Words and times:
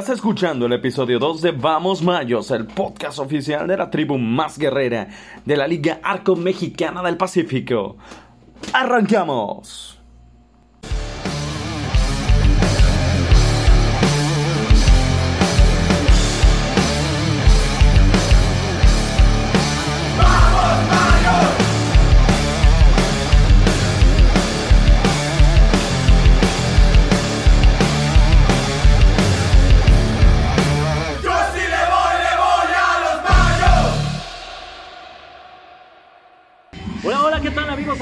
Estás 0.00 0.16
escuchando 0.16 0.64
el 0.64 0.72
episodio 0.72 1.18
2 1.18 1.42
de 1.42 1.50
Vamos 1.52 2.00
Mayos, 2.00 2.50
el 2.52 2.66
podcast 2.66 3.18
oficial 3.18 3.68
de 3.68 3.76
la 3.76 3.90
tribu 3.90 4.16
más 4.16 4.56
guerrera 4.56 5.08
de 5.44 5.56
la 5.58 5.68
Liga 5.68 6.00
Arco 6.02 6.36
Mexicana 6.36 7.02
del 7.02 7.18
Pacífico. 7.18 7.98
¡Arrancamos! 8.72 9.99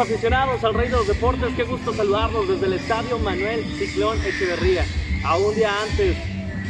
Aficionados 0.08 0.64
al 0.64 0.72
Rey 0.72 0.88
de 0.88 0.96
los 0.96 1.06
Deportes? 1.06 1.50
Qué 1.54 1.64
gusto 1.64 1.92
saludarlos 1.92 2.48
desde 2.48 2.64
el 2.64 2.72
Estadio 2.72 3.18
Manuel 3.18 3.62
Ciclón 3.78 4.18
Echeverría. 4.24 4.86
A 5.22 5.36
un 5.36 5.54
día 5.54 5.70
antes 5.82 6.16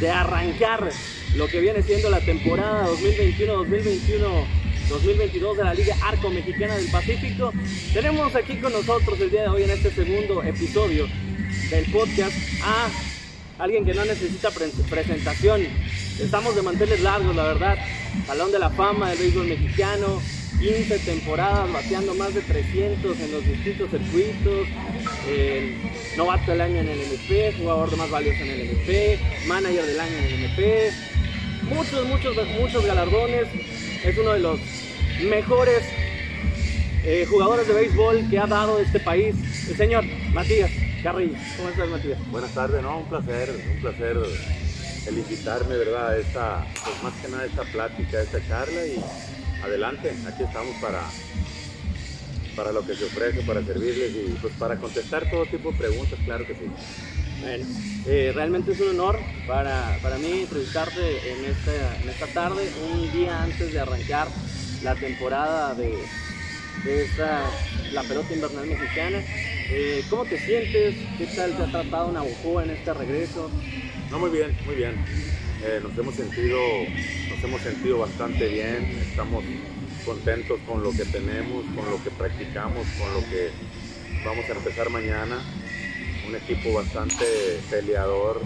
de 0.01 0.11
arrancar 0.11 0.89
lo 1.37 1.47
que 1.47 1.61
viene 1.61 1.81
siendo 1.81 2.09
la 2.09 2.19
temporada 2.19 2.85
2021-2021. 2.89 4.45
2022 4.89 5.57
de 5.57 5.63
la 5.63 5.73
Liga 5.73 5.95
Arco 6.03 6.29
Mexicana 6.31 6.75
del 6.75 6.87
Pacífico. 6.87 7.53
Tenemos 7.93 8.35
aquí 8.35 8.57
con 8.57 8.73
nosotros 8.73 9.17
el 9.21 9.31
día 9.31 9.43
de 9.43 9.47
hoy 9.47 9.63
en 9.63 9.69
este 9.69 9.91
segundo 9.91 10.43
episodio 10.43 11.07
del 11.69 11.85
podcast 11.93 12.35
a 12.61 12.89
alguien 13.63 13.85
que 13.85 13.93
no 13.93 14.03
necesita 14.03 14.51
pre- 14.51 14.67
presentación. 14.89 15.61
Estamos 16.19 16.55
de 16.57 16.61
manteles 16.61 16.99
largos, 16.99 17.33
la 17.33 17.43
verdad. 17.43 17.77
Salón 18.27 18.51
de 18.51 18.59
la 18.59 18.69
fama 18.69 19.11
del 19.11 19.19
béisbol 19.19 19.47
mexicano, 19.47 20.21
15 20.59 20.99
temporadas, 20.99 21.71
bateando 21.71 22.13
más 22.15 22.33
de 22.33 22.41
300 22.41 23.19
en 23.19 23.31
los 23.31 23.45
distintos 23.45 23.89
circuitos. 23.89 24.67
eh, 25.27 25.77
novato 26.17 26.51
del 26.51 26.61
año 26.61 26.77
en 26.77 26.89
el 26.89 27.01
MP, 27.01 27.53
jugador 27.57 27.89
de 27.91 27.95
más 27.95 28.09
valioso 28.09 28.43
en 28.43 28.49
el 28.49 28.61
MP, 28.61 29.19
manager 29.47 29.85
del 29.85 29.99
año 29.99 30.17
en 30.17 30.25
el 30.25 30.33
MP. 30.45 30.91
Muchos, 31.63 32.05
muchos, 32.07 32.35
muchos 32.59 32.85
galardones. 32.85 33.47
Es 34.03 34.17
uno 34.17 34.31
de 34.31 34.39
los 34.39 34.59
mejores 35.29 35.83
eh, 37.05 37.25
jugadores 37.29 37.67
de 37.67 37.73
béisbol 37.73 38.29
que 38.29 38.39
ha 38.39 38.47
dado 38.47 38.79
este 38.79 38.99
país. 38.99 39.35
El 39.69 39.77
señor 39.77 40.03
Matías 40.33 40.71
Carrillo. 41.03 41.37
¿Cómo 41.57 41.69
estás, 41.69 41.89
Matías? 41.89 42.31
Buenas 42.31 42.53
tardes, 42.53 42.81
no, 42.81 42.99
un 42.99 43.05
placer, 43.05 43.49
un 43.71 43.81
placer 43.81 44.17
felicitarme, 45.05 45.77
¿verdad? 45.77 46.19
Esta, 46.19 46.65
pues 46.83 47.03
más 47.03 47.13
que 47.21 47.29
nada 47.29 47.45
esta 47.45 47.63
plática, 47.63 48.21
esta 48.21 48.45
charla 48.47 48.85
y 48.85 49.01
adelante, 49.61 50.19
aquí 50.23 50.43
estamos 50.43 50.77
para, 50.77 51.17
para 52.53 52.71
lo 52.71 52.85
que 52.85 52.95
se 52.95 53.05
ofrece, 53.05 53.43
para 53.43 53.63
servirles 53.63 54.13
y 54.15 54.37
pues 54.37 54.53
para 54.55 54.79
contestar 54.79 55.29
todo 55.29 55.47
tipo 55.49 55.71
de 55.71 55.77
preguntas, 55.77 56.21
claro 56.21 56.45
que 56.45 56.55
sí. 56.55 56.71
Bueno, 57.35 57.67
eh, 58.03 58.31
realmente 58.33 58.71
es 58.71 58.79
un 58.79 58.89
honor 58.89 59.31
para, 59.45 59.99
para 60.01 60.17
mí 60.17 60.41
entrevistarte 60.41 61.31
en 61.31 61.45
esta, 61.45 61.97
en 62.01 62.09
esta 62.09 62.31
tarde, 62.31 62.73
un 62.75 63.11
día 63.11 63.41
antes 63.43 63.71
de 63.71 63.79
arrancar 63.79 64.35
la 64.79 64.99
temporada 64.99 65.73
de, 65.75 66.13
de 66.83 67.01
esta, 67.03 67.61
la 67.89 68.07
pelota 68.07 68.33
invernal 68.33 68.67
mexicana. 68.67 69.27
Eh, 69.67 70.07
¿Cómo 70.09 70.27
te 70.27 70.37
sientes? 70.37 71.11
¿Qué 71.15 71.27
tal 71.27 71.55
te 71.55 71.63
ha 71.63 71.69
tratado 71.71 72.11
Navajo 72.11 72.61
en 72.61 72.71
este 72.71 72.93
regreso? 72.93 73.57
No, 74.09 74.19
muy 74.19 74.29
bien, 74.29 74.59
muy 74.63 74.75
bien. 74.75 75.03
Eh, 75.61 75.81
nos 75.83 75.97
hemos 75.97 76.15
sentido, 76.15 76.57
nos 77.29 77.43
hemos 77.43 77.61
sentido 77.61 77.97
bastante 77.99 78.47
bien, 78.47 78.97
estamos 79.01 79.43
contentos 80.05 80.57
con 80.65 80.81
lo 80.81 80.91
que 80.91 81.03
tenemos, 81.03 81.65
con 81.75 81.89
lo 81.91 82.01
que 82.01 82.11
practicamos, 82.11 82.87
con 82.97 83.13
lo 83.13 83.19
que 83.29 83.49
vamos 84.23 84.45
a 84.49 84.53
empezar 84.53 84.89
mañana. 84.89 85.41
Un 86.27 86.35
equipo 86.35 86.73
bastante 86.73 87.59
peleador 87.69 88.41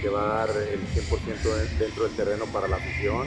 que 0.00 0.08
va 0.08 0.22
a 0.22 0.46
dar 0.46 0.56
el 0.56 0.80
100% 0.80 1.78
dentro 1.78 2.04
del 2.04 2.16
terreno 2.16 2.46
para 2.46 2.68
la 2.68 2.76
afición. 2.76 3.26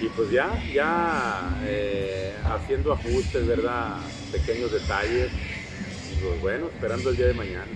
Y 0.00 0.08
pues 0.10 0.30
ya, 0.30 0.62
ya 0.74 1.58
eh, 1.64 2.34
haciendo 2.44 2.92
ajustes, 2.92 3.46
¿verdad? 3.46 3.96
Pequeños 4.30 4.72
detalles. 4.72 5.30
Pues 6.22 6.40
bueno, 6.42 6.66
esperando 6.66 7.08
el 7.08 7.16
día 7.16 7.28
de 7.28 7.34
mañana. 7.34 7.66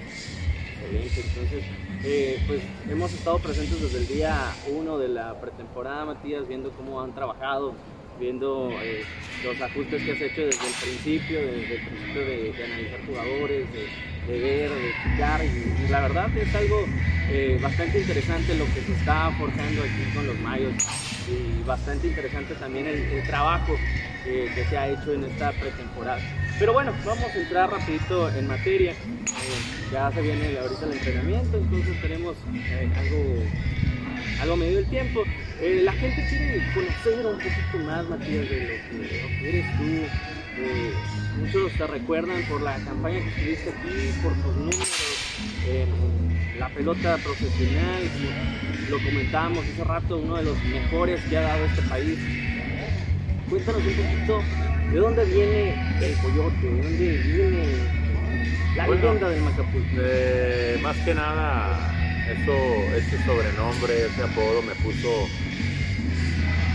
Eh, 2.05 2.43
pues 2.47 2.63
hemos 2.89 3.13
estado 3.13 3.39
presentes 3.39 3.81
desde 3.81 3.99
el 3.99 4.09
día 4.09 4.53
1 4.69 4.99
de 4.99 5.09
la 5.09 5.41
pretemporada, 5.41 6.07
Matías, 6.07 6.49
viendo 6.49 6.71
cómo 6.71 7.01
han 7.03 7.15
trabajado, 7.15 7.75
viendo 8.19 8.71
eh, 8.83 9.05
los 9.45 9.61
ajustes 9.61 10.03
que 10.03 10.13
has 10.13 10.21
hecho 10.21 10.43
desde 10.43 10.67
el 10.67 10.75
principio, 10.75 11.41
desde 11.41 11.75
el 11.77 11.87
principio 11.87 12.25
de, 12.25 12.65
analizar 12.65 13.07
jugadores, 13.07 13.67
de, 14.27 14.41
ver, 14.41 14.71
de 14.71 14.93
checar, 15.03 15.41
y, 15.45 15.89
la 15.91 16.01
verdad 16.01 16.37
es 16.37 16.55
algo 16.55 16.85
eh, 17.31 17.59
bastante 17.61 18.01
interesante 18.01 18.55
lo 18.55 18.65
que 18.67 18.81
se 18.81 18.93
está 18.93 19.31
forjando 19.39 19.83
aquí 19.83 20.15
con 20.15 20.27
los 20.27 20.39
Mayos, 20.41 20.73
y 21.29 21.63
bastante 21.67 22.09
interesante 22.09 22.55
también 22.55 22.87
el 22.87 23.27
trabajo 23.27 23.77
eh, 24.27 24.51
que 24.55 24.65
se 24.65 24.77
ha 24.77 24.89
hecho 24.89 25.13
en 25.13 25.25
esta 25.25 25.53
pretemporada. 25.53 26.21
Pero 26.59 26.75
bueno, 26.75 26.93
vamos 27.07 27.25
a 27.25 27.41
entrar 27.41 27.71
rapidito 27.71 28.29
en 28.35 28.47
materia. 28.47 28.93
Eh, 28.93 29.91
ya 29.91 30.13
se 30.13 30.21
viene 30.21 30.59
ahorita 30.59 30.85
el 30.85 30.93
entrenamiento, 30.93 31.57
entonces 31.57 32.01
tenemos 32.03 32.37
eh, 32.53 32.91
algo, 32.97 33.43
algo 34.43 34.57
medio 34.57 34.77
del 34.77 34.91
tiempo. 34.91 35.25
Eh, 35.61 35.81
la 35.83 35.93
gente 35.93 36.27
quiere 36.29 36.63
conocer 36.75 37.27
un 37.27 37.39
poquito 37.39 37.79
más, 37.87 38.09
Matías, 38.09 38.51
de 38.51 38.61
lo 38.61 39.29
que, 39.39 39.49
eres 39.49 39.67
tú. 39.79 41.41
Muchos 41.41 41.73
te 41.79 41.87
recuerdan 41.87 42.43
por 42.45 42.61
la 42.61 42.77
campaña 42.77 43.21
que 43.21 43.29
estuviste 43.29 43.71
aquí, 43.71 44.21
por 44.23 44.35
tus 44.35 44.57
números 44.57 45.01
la 46.61 46.69
pelota 46.69 47.17
profesional, 47.25 48.03
lo 48.91 48.99
comentábamos 48.99 49.65
hace 49.65 49.83
rato, 49.83 50.19
uno 50.19 50.37
de 50.37 50.43
los 50.45 50.63
mejores 50.65 51.23
que 51.25 51.39
ha 51.39 51.41
dado 51.41 51.65
este 51.65 51.81
país. 51.89 52.19
Cuéntanos 53.51 53.85
un 53.87 53.97
poquito 53.97 54.49
de 54.89 54.99
dónde 54.99 55.27
viene 55.27 55.85
el 55.99 56.19
coyote, 56.19 56.67
de 56.69 56.81
dónde 56.83 57.19
viene 57.19 57.97
la 58.75 58.87
Bueno, 58.87 58.93
leyenda 58.97 59.29
del 59.31 59.43
Macapulco. 59.43 59.97
Eh, 59.99 60.79
más 60.81 61.03
que 61.03 61.15
nada, 61.15 62.01
eso, 62.25 62.95
ese 62.95 63.19
sobrenombre, 63.19 64.07
ese 64.07 64.23
apodo 64.23 64.63
me 64.63 64.77
puso 64.77 65.37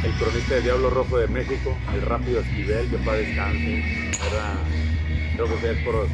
el 0.01 0.15
cronista 0.15 0.55
de 0.55 0.61
Diablo 0.61 0.89
Rojo 0.89 1.17
de 1.17 1.27
México, 1.27 1.85
el 1.91 2.01
rápido 2.01 2.39
Esquivel, 2.39 2.89
que 2.89 2.99
para 2.99 3.17
descanse. 3.17 3.85
Era, 4.19 4.71
creo 5.35 5.59
que 5.59 5.71
es 5.71 5.79
por 5.79 6.09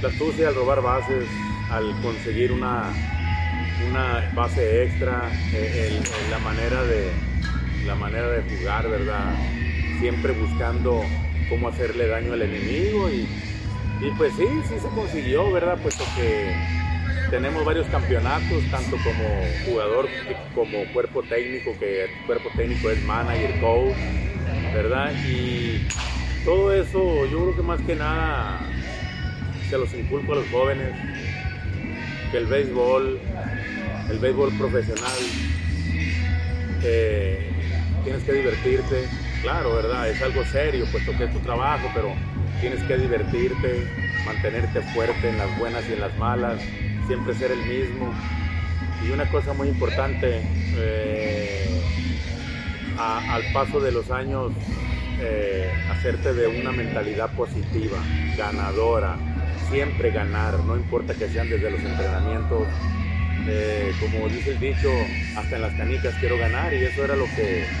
la 0.00 0.08
astucia 0.08 0.48
al 0.48 0.54
robar 0.54 0.82
bases, 0.82 1.30
al 1.68 1.98
conseguir 2.00 2.52
una, 2.52 3.00
una 3.78 4.30
base 4.32 4.82
extra, 4.84 5.46
eh, 5.52 5.86
el- 5.88 6.08
el- 6.12 6.30
la, 6.30 6.38
manera 6.38 6.84
de, 6.84 7.24
la 7.80 7.96
manera 7.96 8.28
de 8.30 8.42
jugar, 8.42 8.88
¿verdad? 8.88 9.44
Siempre 9.98 10.32
buscando 10.32 11.02
cómo 11.48 11.68
hacerle 11.68 12.06
daño 12.06 12.32
al 12.32 12.42
enemigo 12.42 13.10
y, 13.10 13.26
y 14.00 14.10
pues 14.16 14.32
sí, 14.34 14.44
sí 14.68 14.74
se 14.80 14.88
consiguió, 14.94 15.50
¿verdad? 15.50 15.78
Puesto 15.82 16.04
que 16.16 16.54
tenemos 17.30 17.64
varios 17.64 17.86
campeonatos, 17.88 18.62
tanto 18.70 18.96
como 18.98 19.24
jugador 19.66 20.08
como 20.54 20.84
cuerpo 20.92 21.22
técnico, 21.22 21.76
que 21.78 22.04
el 22.04 22.10
cuerpo 22.26 22.48
técnico 22.56 22.90
es 22.90 23.02
manager, 23.04 23.60
coach, 23.60 23.96
¿verdad? 24.72 25.12
Y 25.26 25.86
todo 26.44 26.72
eso 26.72 27.26
yo 27.26 27.42
creo 27.42 27.56
que 27.56 27.62
más 27.62 27.80
que 27.82 27.94
nada 27.94 28.60
se 29.68 29.76
los 29.76 29.92
inculco 29.94 30.32
a 30.32 30.36
los 30.36 30.48
jóvenes, 30.48 30.94
que 32.30 32.38
el 32.38 32.46
béisbol, 32.46 33.20
el 34.10 34.18
béisbol 34.18 34.52
profesional, 34.56 35.18
eh, 36.82 37.50
tienes 38.04 38.22
que 38.22 38.32
divertirte, 38.32 39.04
claro, 39.40 39.72
¿verdad? 39.74 40.10
Es 40.10 40.20
algo 40.20 40.44
serio, 40.44 40.90
puesto 40.90 41.14
que 41.16 41.24
es 41.24 41.30
tu 41.30 41.40
trabajo, 41.40 41.92
pero 41.92 42.22
tienes 42.58 42.84
que 42.84 42.96
divertirte, 42.98 43.92
mantenerte 44.22 44.82
fuerte 44.82 45.28
en 45.28 45.36
las 45.38 45.54
buenas 45.54 45.88
y 45.88 45.92
en 45.92 46.00
las 46.00 46.16
malas, 46.16 46.72
siempre 46.98 47.34
ser 47.34 47.50
el 47.52 47.64
mismo. 47.64 48.24
Y 48.98 49.10
una 49.10 49.28
cosa 49.28 49.54
muy 49.54 49.68
importante, 49.68 50.52
eh, 50.76 51.88
al 52.94 53.50
paso 53.50 53.80
de 53.80 53.92
los 53.92 54.10
años, 54.10 54.64
eh, 55.16 55.80
hacerte 55.86 56.34
de 56.34 56.48
una 56.48 56.72
mentalidad 56.72 57.34
positiva, 57.34 58.12
ganadora, 58.30 59.24
siempre 59.54 60.10
ganar, 60.10 60.64
no 60.64 60.76
importa 60.76 61.16
que 61.16 61.28
sean 61.28 61.48
desde 61.48 61.70
los 61.70 61.84
entrenamientos, 61.84 62.80
eh, 63.44 63.96
como 63.98 64.28
dice 64.28 64.50
el 64.50 64.58
dicho, 64.58 65.20
hasta 65.34 65.56
en 65.56 65.62
las 65.62 65.74
canicas 65.74 66.18
quiero 66.18 66.38
ganar 66.38 66.74
y 66.74 66.84
eso 66.84 67.04
era 67.04 67.16
lo 67.16 67.32
que 67.32 67.74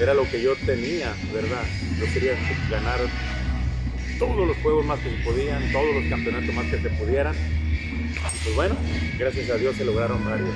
era 0.00 0.14
lo 0.14 0.28
que 0.30 0.42
yo 0.42 0.54
tenía, 0.66 1.12
¿verdad? 1.32 1.62
Yo 1.98 2.06
quería 2.12 2.32
ganar 2.70 2.98
todos 4.18 4.46
los 4.46 4.56
juegos 4.58 4.84
más 4.84 4.98
que 5.00 5.10
se 5.10 5.16
podían, 5.24 5.72
todos 5.72 5.94
los 5.94 6.04
campeonatos 6.10 6.54
más 6.54 6.66
que 6.66 6.78
se 6.80 6.90
pudieran. 6.90 7.34
Y 7.34 8.44
pues 8.44 8.54
bueno, 8.54 8.76
gracias 9.18 9.50
a 9.50 9.56
Dios 9.56 9.76
se 9.76 9.84
lograron 9.84 10.24
varios. 10.24 10.50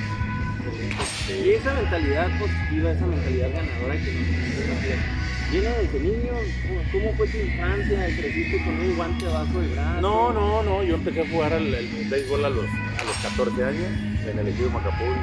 Y 1.44 1.50
esa 1.50 1.72
mentalidad 1.75 2.28
positiva, 2.38 2.90
esa 2.92 3.06
mentalidad 3.06 3.50
ganadora 3.52 3.94
que 3.94 4.12
nos 4.12 5.50
¿viene 5.52 5.69
desde 5.82 6.00
niño? 6.00 6.32
¿Cómo- 6.66 6.81
¿Cómo 6.92 7.16
fue 7.16 7.26
tu 7.28 7.38
infancia? 7.38 8.06
¿Creciste 8.16 8.64
con 8.64 8.81
un 8.81 8.96
guante 8.96 9.26
abajo 9.26 9.60
del 9.60 9.70
brazo? 9.70 10.00
No, 10.00 10.32
no, 10.32 10.62
no, 10.62 10.82
yo 10.82 10.94
empecé 10.96 11.20
a 11.22 11.28
jugar 11.28 11.52
al, 11.52 11.72
al 11.75 11.87
béisbol 12.08 12.44
a 12.44 12.50
los, 12.50 12.64
a 12.66 13.04
los 13.04 13.16
14 13.22 13.64
años 13.64 13.87
en 14.31 14.38
el 14.38 14.48
equipo 14.48 14.70
Macapul, 14.70 15.14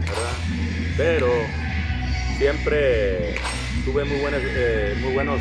¿verdad? 0.00 0.36
Pero 0.96 1.26
siempre 2.38 3.34
tuve 3.84 4.04
muy, 4.04 4.18
eh, 4.32 4.94
muy, 5.00 5.12
buenos, 5.12 5.40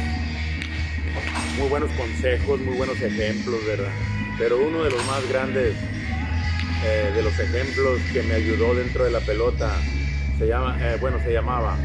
muy 1.57 1.69
buenos 1.69 1.91
consejos, 1.91 2.59
muy 2.59 2.77
buenos 2.77 3.01
ejemplos, 3.01 3.65
¿verdad? 3.65 3.91
Pero 4.37 4.59
uno 4.59 4.83
de 4.83 4.91
los 4.91 5.05
más 5.05 5.27
grandes 5.29 5.75
eh, 6.85 7.11
de 7.15 7.21
los 7.23 7.37
ejemplos 7.39 7.99
que 8.11 8.23
me 8.23 8.35
ayudó 8.35 8.75
dentro 8.75 9.05
de 9.05 9.11
la 9.11 9.19
pelota 9.21 9.71
se 10.37 10.47
llama, 10.47 10.77
eh, 10.81 10.97
bueno, 10.99 11.17
se 11.23 11.31
llamaba, 11.31 11.77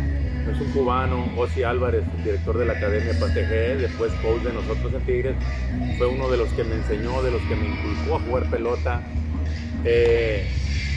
es 0.50 0.60
un 0.60 0.72
cubano, 0.72 1.30
Osi 1.36 1.62
Álvarez, 1.62 2.02
director 2.24 2.58
de 2.58 2.66
la 2.66 2.72
Academia 2.74 3.12
Pastegé, 3.18 3.76
después 3.76 4.12
coach 4.14 4.42
de 4.42 4.52
nosotros 4.52 4.92
en 4.94 5.00
Tigres, 5.02 5.36
fue 5.98 6.06
uno 6.06 6.28
de 6.28 6.38
los 6.38 6.48
que 6.50 6.64
me 6.64 6.74
enseñó, 6.74 7.22
de 7.22 7.30
los 7.30 7.42
que 7.42 7.54
me 7.54 7.66
inculcó 7.66 8.16
a 8.16 8.20
jugar 8.20 8.50
pelota. 8.50 9.02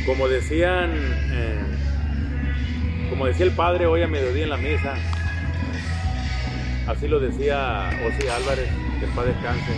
Como 0.05 0.27
decían, 0.27 0.91
como 3.11 3.25
decía 3.25 3.45
el 3.45 3.51
padre 3.51 3.87
hoy 3.87 4.01
a 4.03 4.07
mediodía 4.07 4.45
en 4.45 4.49
la 4.49 4.57
mesa, 4.57 4.95
así 6.87 7.09
lo 7.09 7.19
decía 7.19 7.89
Osi 8.07 8.27
Álvarez, 8.29 8.69
que 9.01 9.07
padre 9.07 9.33
descanse, 9.33 9.73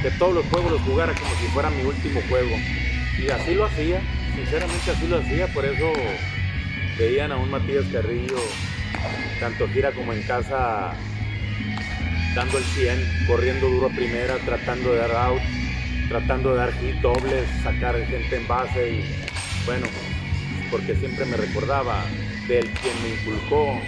que 0.00 0.10
todos 0.12 0.36
los 0.36 0.46
juegos 0.46 0.72
los 0.72 0.80
jugara 0.80 1.12
como 1.12 1.30
si 1.36 1.46
fuera 1.48 1.68
mi 1.68 1.82
último 1.82 2.20
juego. 2.30 2.56
Y 3.18 3.28
así 3.28 3.54
lo 3.54 3.66
hacía, 3.66 4.00
sinceramente 4.34 4.90
así 4.90 5.06
lo 5.06 5.18
hacía, 5.18 5.46
por 5.48 5.66
eso 5.66 5.92
veían 6.98 7.30
a 7.30 7.36
un 7.36 7.50
Matías 7.50 7.84
Carrillo, 7.92 8.38
tanto 9.38 9.68
gira 9.68 9.92
como 9.92 10.14
en 10.14 10.22
casa, 10.22 10.94
dando 12.34 12.56
el 12.56 12.64
100, 12.64 13.26
corriendo 13.26 13.68
duro 13.68 13.88
a 13.88 13.90
primera, 13.90 14.38
tratando 14.46 14.92
de 14.92 14.98
dar 14.98 15.12
out, 15.12 15.42
tratando 16.08 16.52
de 16.52 16.56
dar 16.56 16.72
hit 16.80 16.96
dobles, 17.02 17.46
sacar 17.62 17.96
gente 18.06 18.34
en 18.34 18.48
base 18.48 18.92
y 18.92 19.24
bueno, 19.66 19.86
porque 20.70 20.94
siempre 20.96 21.24
me 21.26 21.36
recordaba 21.36 22.04
del 22.46 22.68
quien 22.70 22.94
me 23.02 23.10
inculcó 23.14 23.78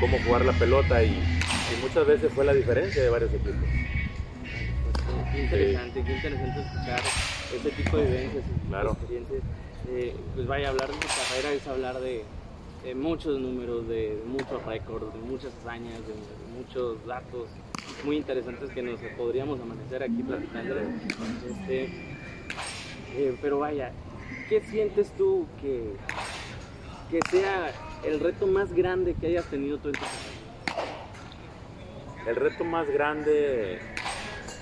cómo 0.00 0.18
jugar 0.24 0.44
la 0.44 0.52
pelota 0.52 1.02
y, 1.02 1.08
y 1.08 1.82
muchas 1.82 2.06
veces 2.06 2.32
fue 2.32 2.44
la 2.44 2.54
diferencia 2.54 3.02
de 3.02 3.08
varios 3.10 3.32
equipos. 3.32 3.54
Pues, 3.54 5.32
qué 5.32 5.42
interesante, 5.42 6.02
qué 6.04 6.12
interesante 6.16 6.60
escuchar 6.60 7.00
ese 7.56 7.70
tipo 7.70 7.96
de 7.96 8.04
vivencias 8.06 8.44
Claro. 8.68 8.92
experiencias. 8.92 9.42
Eh, 9.88 10.14
pues 10.34 10.46
vaya, 10.46 10.68
hablar 10.68 10.88
de 10.88 10.94
tu 10.94 11.06
carrera 11.06 11.52
es 11.54 11.66
hablar 11.66 12.00
de, 12.00 12.24
de 12.84 12.94
muchos 12.94 13.40
números, 13.40 13.88
de, 13.88 14.16
de 14.16 14.22
muchos 14.26 14.64
récords, 14.66 15.12
de 15.12 15.20
muchas 15.20 15.52
hazañas, 15.60 15.98
de, 16.06 16.14
de 16.14 16.56
muchos 16.56 17.04
datos 17.06 17.48
muy 18.04 18.16
interesantes 18.16 18.70
que 18.70 18.82
nos 18.82 19.00
podríamos 19.18 19.58
amanecer 19.60 20.02
aquí 20.02 20.22
platicando. 20.22 20.74
Este, 21.50 21.88
eh, 23.16 23.36
pero 23.42 23.58
vaya, 23.58 23.90
¿qué 24.50 24.60
sientes 24.62 25.12
tú 25.16 25.46
que, 25.60 25.94
que 27.08 27.20
sea 27.30 27.72
el 28.04 28.18
reto 28.18 28.48
más 28.48 28.72
grande 28.72 29.14
que 29.14 29.28
hayas 29.28 29.44
tenido 29.46 29.78
tú 29.78 29.90
en 29.90 29.94
tu 29.94 30.00
carrera? 30.00 30.90
El 32.26 32.34
reto 32.34 32.64
más 32.64 32.88
grande, 32.90 33.78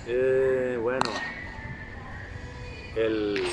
eh, 0.05 0.77
bueno, 0.79 1.09
el, 2.95 3.43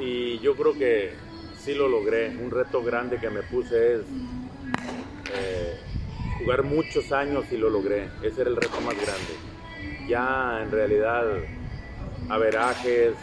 y 0.00 0.38
yo 0.38 0.56
creo 0.56 0.72
que 0.72 1.12
sí 1.58 1.74
lo 1.74 1.88
logré. 1.88 2.28
Un 2.28 2.50
reto 2.50 2.82
grande 2.82 3.18
que 3.18 3.28
me 3.28 3.42
puse 3.42 3.96
es 3.96 4.00
eh, 5.34 5.78
jugar 6.38 6.62
muchos 6.62 7.12
años 7.12 7.44
y 7.52 7.58
lo 7.58 7.68
logré. 7.68 8.08
Ese 8.22 8.40
era 8.40 8.50
el 8.50 8.56
reto 8.56 8.80
más 8.80 8.94
grande. 8.94 10.08
Ya 10.08 10.62
en 10.62 10.70
realidad, 10.70 11.24
averajes, 12.30 13.14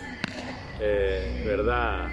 eh, 0.81 1.43
¿verdad? 1.45 2.09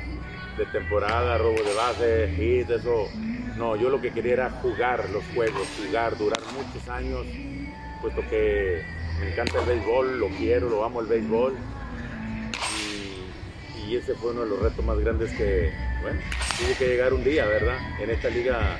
De 0.56 0.66
temporada, 0.66 1.38
robo 1.38 1.62
de 1.62 1.74
base, 1.74 2.34
hit, 2.36 2.70
eso. 2.70 3.08
No, 3.56 3.74
yo 3.74 3.88
lo 3.90 4.00
que 4.00 4.12
quería 4.12 4.34
era 4.34 4.50
jugar 4.50 5.08
los 5.10 5.24
juegos, 5.34 5.66
jugar, 5.76 6.16
durar 6.16 6.40
muchos 6.54 6.88
años, 6.88 7.26
puesto 8.00 8.20
que 8.28 8.82
me 9.20 9.32
encanta 9.32 9.60
el 9.60 9.66
béisbol, 9.66 10.20
lo 10.20 10.28
quiero, 10.28 10.68
lo 10.68 10.84
amo 10.84 11.00
el 11.00 11.06
béisbol. 11.06 11.56
Y, 12.78 13.86
y 13.86 13.96
ese 13.96 14.14
fue 14.14 14.32
uno 14.32 14.42
de 14.42 14.50
los 14.50 14.60
retos 14.60 14.84
más 14.84 14.98
grandes 14.98 15.32
que, 15.32 15.72
bueno, 16.02 16.20
tuvo 16.58 16.78
que 16.78 16.86
llegar 16.86 17.12
un 17.14 17.24
día, 17.24 17.46
¿verdad? 17.46 17.78
En 18.00 18.10
esta 18.10 18.28
liga, 18.28 18.78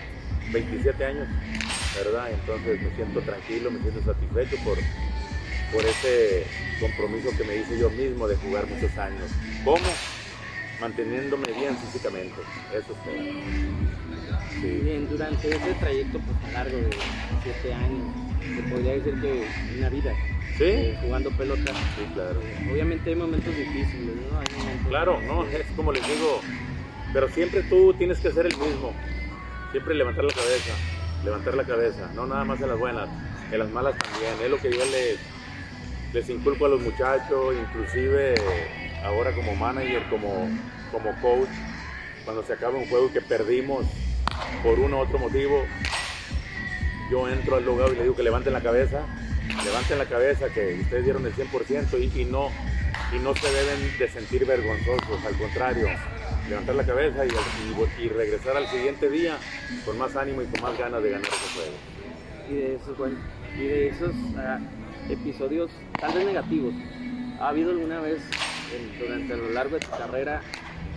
27 0.52 1.04
años, 1.04 1.28
¿verdad? 1.96 2.30
Entonces 2.30 2.82
me 2.82 2.90
siento 2.94 3.20
tranquilo, 3.22 3.70
me 3.70 3.80
siento 3.80 4.02
satisfecho 4.02 4.56
por, 4.64 4.78
por 5.72 5.84
ese 5.84 6.46
compromiso 6.80 7.30
que 7.36 7.44
me 7.44 7.56
hice 7.56 7.78
yo 7.78 7.90
mismo 7.90 8.26
de 8.26 8.36
jugar 8.36 8.66
muchos 8.66 8.96
años. 8.98 9.30
¿Cómo? 9.64 9.84
Manteniéndome 10.80 11.52
bien 11.52 11.76
físicamente, 11.76 12.36
eso 12.70 12.92
es 12.92 13.04
todo. 13.04 13.14
Sí. 14.60 14.80
Bien, 14.82 15.08
durante 15.08 15.48
ese 15.48 15.74
trayecto 15.74 16.20
pues, 16.20 16.52
largo 16.52 16.76
de 16.76 16.90
siete 17.42 17.74
años, 17.74 18.06
se 18.40 18.62
podría 18.62 18.92
decir 18.94 19.20
que 19.20 19.46
una 19.78 19.88
vida 19.88 20.12
¿Sí? 20.56 20.64
eh, 20.64 20.98
jugando 21.02 21.30
pelota. 21.32 21.72
Sí, 21.96 22.06
claro. 22.14 22.40
Obviamente 22.70 23.10
hay 23.10 23.16
momentos 23.16 23.56
difíciles, 23.56 24.16
¿no? 24.30 24.38
Hay 24.38 24.46
momentos 24.58 24.88
Claro, 24.88 25.20
no, 25.22 25.44
es 25.44 25.66
como 25.76 25.92
les 25.92 26.06
digo, 26.06 26.40
pero 27.12 27.28
siempre 27.28 27.62
tú 27.64 27.92
tienes 27.94 28.18
que 28.18 28.30
ser 28.30 28.46
el 28.46 28.56
mismo. 28.56 28.92
Siempre 29.72 29.94
levantar 29.94 30.24
la 30.24 30.32
cabeza, 30.32 30.72
levantar 31.24 31.54
la 31.54 31.64
cabeza, 31.64 32.10
no 32.14 32.26
nada 32.26 32.44
más 32.44 32.60
en 32.60 32.68
las 32.68 32.78
buenas, 32.78 33.08
en 33.52 33.58
las 33.58 33.70
malas 33.70 33.96
también. 33.98 34.32
Es 34.42 34.50
lo 34.50 34.58
que 34.58 34.70
yo 34.70 34.84
les, 34.86 35.18
les 36.12 36.28
inculco 36.30 36.66
a 36.66 36.68
los 36.68 36.80
muchachos, 36.80 37.54
inclusive 37.60 38.34
ahora 39.04 39.32
como 39.32 39.54
manager, 39.54 40.02
como, 40.08 40.48
como 40.90 41.10
coach, 41.20 41.48
cuando 42.24 42.42
se 42.44 42.52
acaba 42.54 42.76
un 42.78 42.88
juego 42.88 43.12
que 43.12 43.20
perdimos 43.20 43.86
por 44.62 44.78
uno 44.78 44.96
u 44.98 45.00
otro 45.00 45.18
motivo, 45.18 45.64
yo 47.10 47.28
entro 47.28 47.56
al 47.56 47.64
lugar 47.64 47.90
y 47.92 47.96
le 47.96 48.02
digo 48.02 48.14
que 48.16 48.22
levanten 48.22 48.52
la 48.52 48.60
cabeza, 48.62 49.00
levanten 49.64 49.98
la 49.98 50.04
cabeza, 50.06 50.48
que 50.50 50.78
ustedes 50.80 51.04
dieron 51.04 51.24
el 51.26 51.34
100% 51.34 51.98
y, 52.14 52.20
y 52.22 52.24
no, 52.24 52.50
y 53.14 53.18
no 53.18 53.34
se 53.34 53.50
deben 53.50 53.98
de 53.98 54.08
sentir 54.08 54.44
vergonzosos, 54.46 55.24
al 55.26 55.34
contrario, 55.36 55.88
levantar 56.48 56.74
la 56.74 56.84
cabeza 56.84 57.24
y, 57.26 57.28
y- 58.02 58.08
regresar 58.08 58.56
al 58.56 58.66
siguiente 58.68 59.08
día 59.10 59.36
con 59.84 59.98
más 59.98 60.16
ánimo 60.16 60.42
y 60.42 60.46
con 60.46 60.62
más 60.62 60.78
ganas 60.78 61.02
de 61.02 61.10
ganar 61.10 61.28
ese 61.28 61.54
juego. 61.54 61.76
y 62.50 62.54
de 62.54 62.74
esos, 62.76 62.98
bueno, 62.98 63.16
y 63.56 63.62
de 63.66 63.88
esos 63.88 64.12
ah, 64.36 64.58
episodios 65.08 65.70
tal 66.00 66.12
vez 66.12 66.24
negativos. 66.24 66.74
¿Ha 67.40 67.48
habido 67.48 67.70
alguna 67.70 68.00
vez 68.00 68.20
en- 68.72 68.98
durante 68.98 69.32
a 69.34 69.36
lo 69.36 69.50
largo 69.52 69.76
de 69.76 69.80
tu 69.80 69.96
carrera 69.96 70.42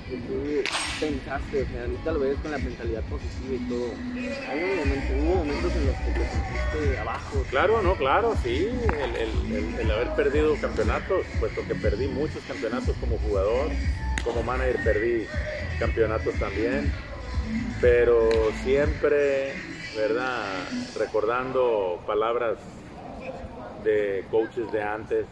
que 0.09 0.17
tú 0.27 0.63
pensaste, 0.99 1.61
o 1.61 1.65
sea, 1.65 1.81
ahorita 1.83 2.11
lo 2.11 2.19
ves 2.19 2.37
con 2.37 2.51
la 2.51 2.57
mentalidad 2.57 3.03
positiva 3.03 3.55
y 3.55 3.67
todo? 3.67 3.93
¿Hay 4.47 4.59
momento, 4.59 5.13
hubo 5.13 5.35
momentos 5.35 5.75
en 5.75 5.85
los 5.85 5.95
que 5.97 6.11
te 6.11 6.25
sentiste 6.25 6.97
abajo? 6.97 7.43
Claro, 7.49 7.81
no, 7.83 7.95
claro, 7.95 8.35
sí, 8.35 8.65
el- 8.65 9.15
el- 9.15 9.79
el 9.79 9.91
haber 9.91 10.09
perdido 10.15 10.55
campeonatos, 10.59 11.25
puesto 11.39 11.65
que 11.67 11.75
perdí 11.75 12.07
muchos 12.07 12.43
campeonatos 12.47 12.95
como 12.97 13.17
jugador, 13.19 13.69
como 14.23 14.41
manager 14.43 14.79
perdí 14.83 15.27
campeonatos 15.79 16.37
también, 16.39 16.91
pero 17.79 18.51
siempre, 18.53 19.53
¿verdad? 19.95 20.67
Recordando 20.95 21.99
palabras 22.07 22.57
de 23.83 24.25
coaches 24.29 24.71
de 24.71 24.81
antes, 24.83 25.25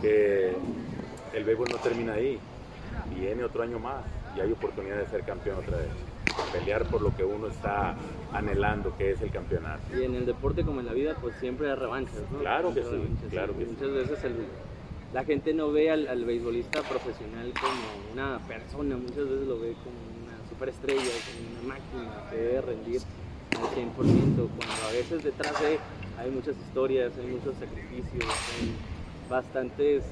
que 0.00 0.52
el 1.32 1.44
béisbol 1.44 1.68
no 1.70 1.76
termina 1.78 2.14
ahí, 2.14 2.38
viene 3.14 3.44
otro 3.44 3.62
año 3.62 3.78
más 3.78 4.04
y 4.36 4.40
hay 4.40 4.52
oportunidad 4.52 4.98
de 4.98 5.06
ser 5.06 5.22
campeón 5.22 5.58
otra 5.58 5.78
vez, 5.78 5.88
pelear 6.52 6.84
por 6.86 7.00
lo 7.02 7.14
que 7.16 7.24
uno 7.24 7.48
está 7.48 7.94
anhelando, 8.32 8.96
que 8.96 9.12
es 9.12 9.22
el 9.22 9.30
campeonato. 9.30 9.82
Y 9.96 10.02
en 10.04 10.14
el 10.14 10.26
deporte 10.26 10.64
como 10.64 10.80
en 10.80 10.86
la 10.86 10.92
vida, 10.92 11.14
pues 11.20 11.34
siempre 11.40 11.70
hay 11.70 11.76
revanchas, 11.76 12.22
¿no? 12.32 12.38
Claro 12.40 12.74
que 12.74 12.82
sí, 12.82 12.88
revanchas, 12.90 13.30
claro 13.30 13.56
que 13.56 13.64
sí. 13.64 13.70
Muchas 13.78 13.92
veces 13.94 14.24
el- 14.24 14.46
la 15.12 15.24
gente 15.24 15.54
no 15.54 15.70
ve 15.70 15.90
al, 15.90 16.08
al 16.08 16.24
beisbolista 16.24 16.82
profesional 16.82 17.52
como 17.60 18.12
una 18.12 18.40
persona, 18.48 18.96
muchas 18.96 19.28
veces 19.28 19.46
lo 19.46 19.60
ve 19.60 19.74
como 19.84 19.96
una 20.24 20.48
superestrella, 20.48 21.02
como 21.02 21.50
una 21.68 21.74
máquina 21.74 22.10
que 22.30 22.36
debe 22.36 22.60
rendir 22.62 23.00
al 23.60 23.68
100%, 23.68 24.48
cuando 24.56 24.84
a 24.88 24.92
veces 24.92 25.22
detrás 25.22 25.60
de 25.60 25.78
hay 26.18 26.30
muchas 26.30 26.56
historias, 26.56 27.12
hay 27.18 27.26
muchos 27.26 27.54
sacrificios, 27.56 28.24
hay 28.24 28.74
bastantes, 29.28 30.04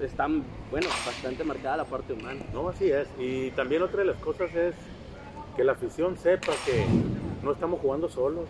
están, 0.00 0.44
bueno, 0.70 0.88
bastante 1.04 1.44
marcada 1.44 1.78
la 1.78 1.84
parte 1.84 2.12
humana. 2.12 2.40
No, 2.52 2.68
así 2.68 2.90
es. 2.90 3.08
Y 3.18 3.50
también 3.52 3.82
otra 3.82 4.00
de 4.00 4.06
las 4.06 4.16
cosas 4.16 4.54
es 4.54 4.74
que 5.56 5.64
la 5.64 5.72
afición 5.72 6.16
sepa 6.16 6.52
que 6.64 6.84
no 7.42 7.52
estamos 7.52 7.80
jugando 7.80 8.08
solos. 8.08 8.48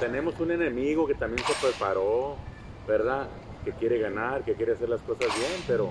Tenemos 0.00 0.38
un 0.40 0.50
enemigo 0.50 1.06
que 1.06 1.14
también 1.14 1.44
se 1.46 1.54
preparó, 1.66 2.36
¿verdad? 2.86 3.28
Que 3.64 3.72
quiere 3.72 3.98
ganar, 3.98 4.44
que 4.44 4.54
quiere 4.54 4.72
hacer 4.72 4.88
las 4.88 5.00
cosas 5.02 5.28
bien, 5.36 5.52
pero 5.66 5.90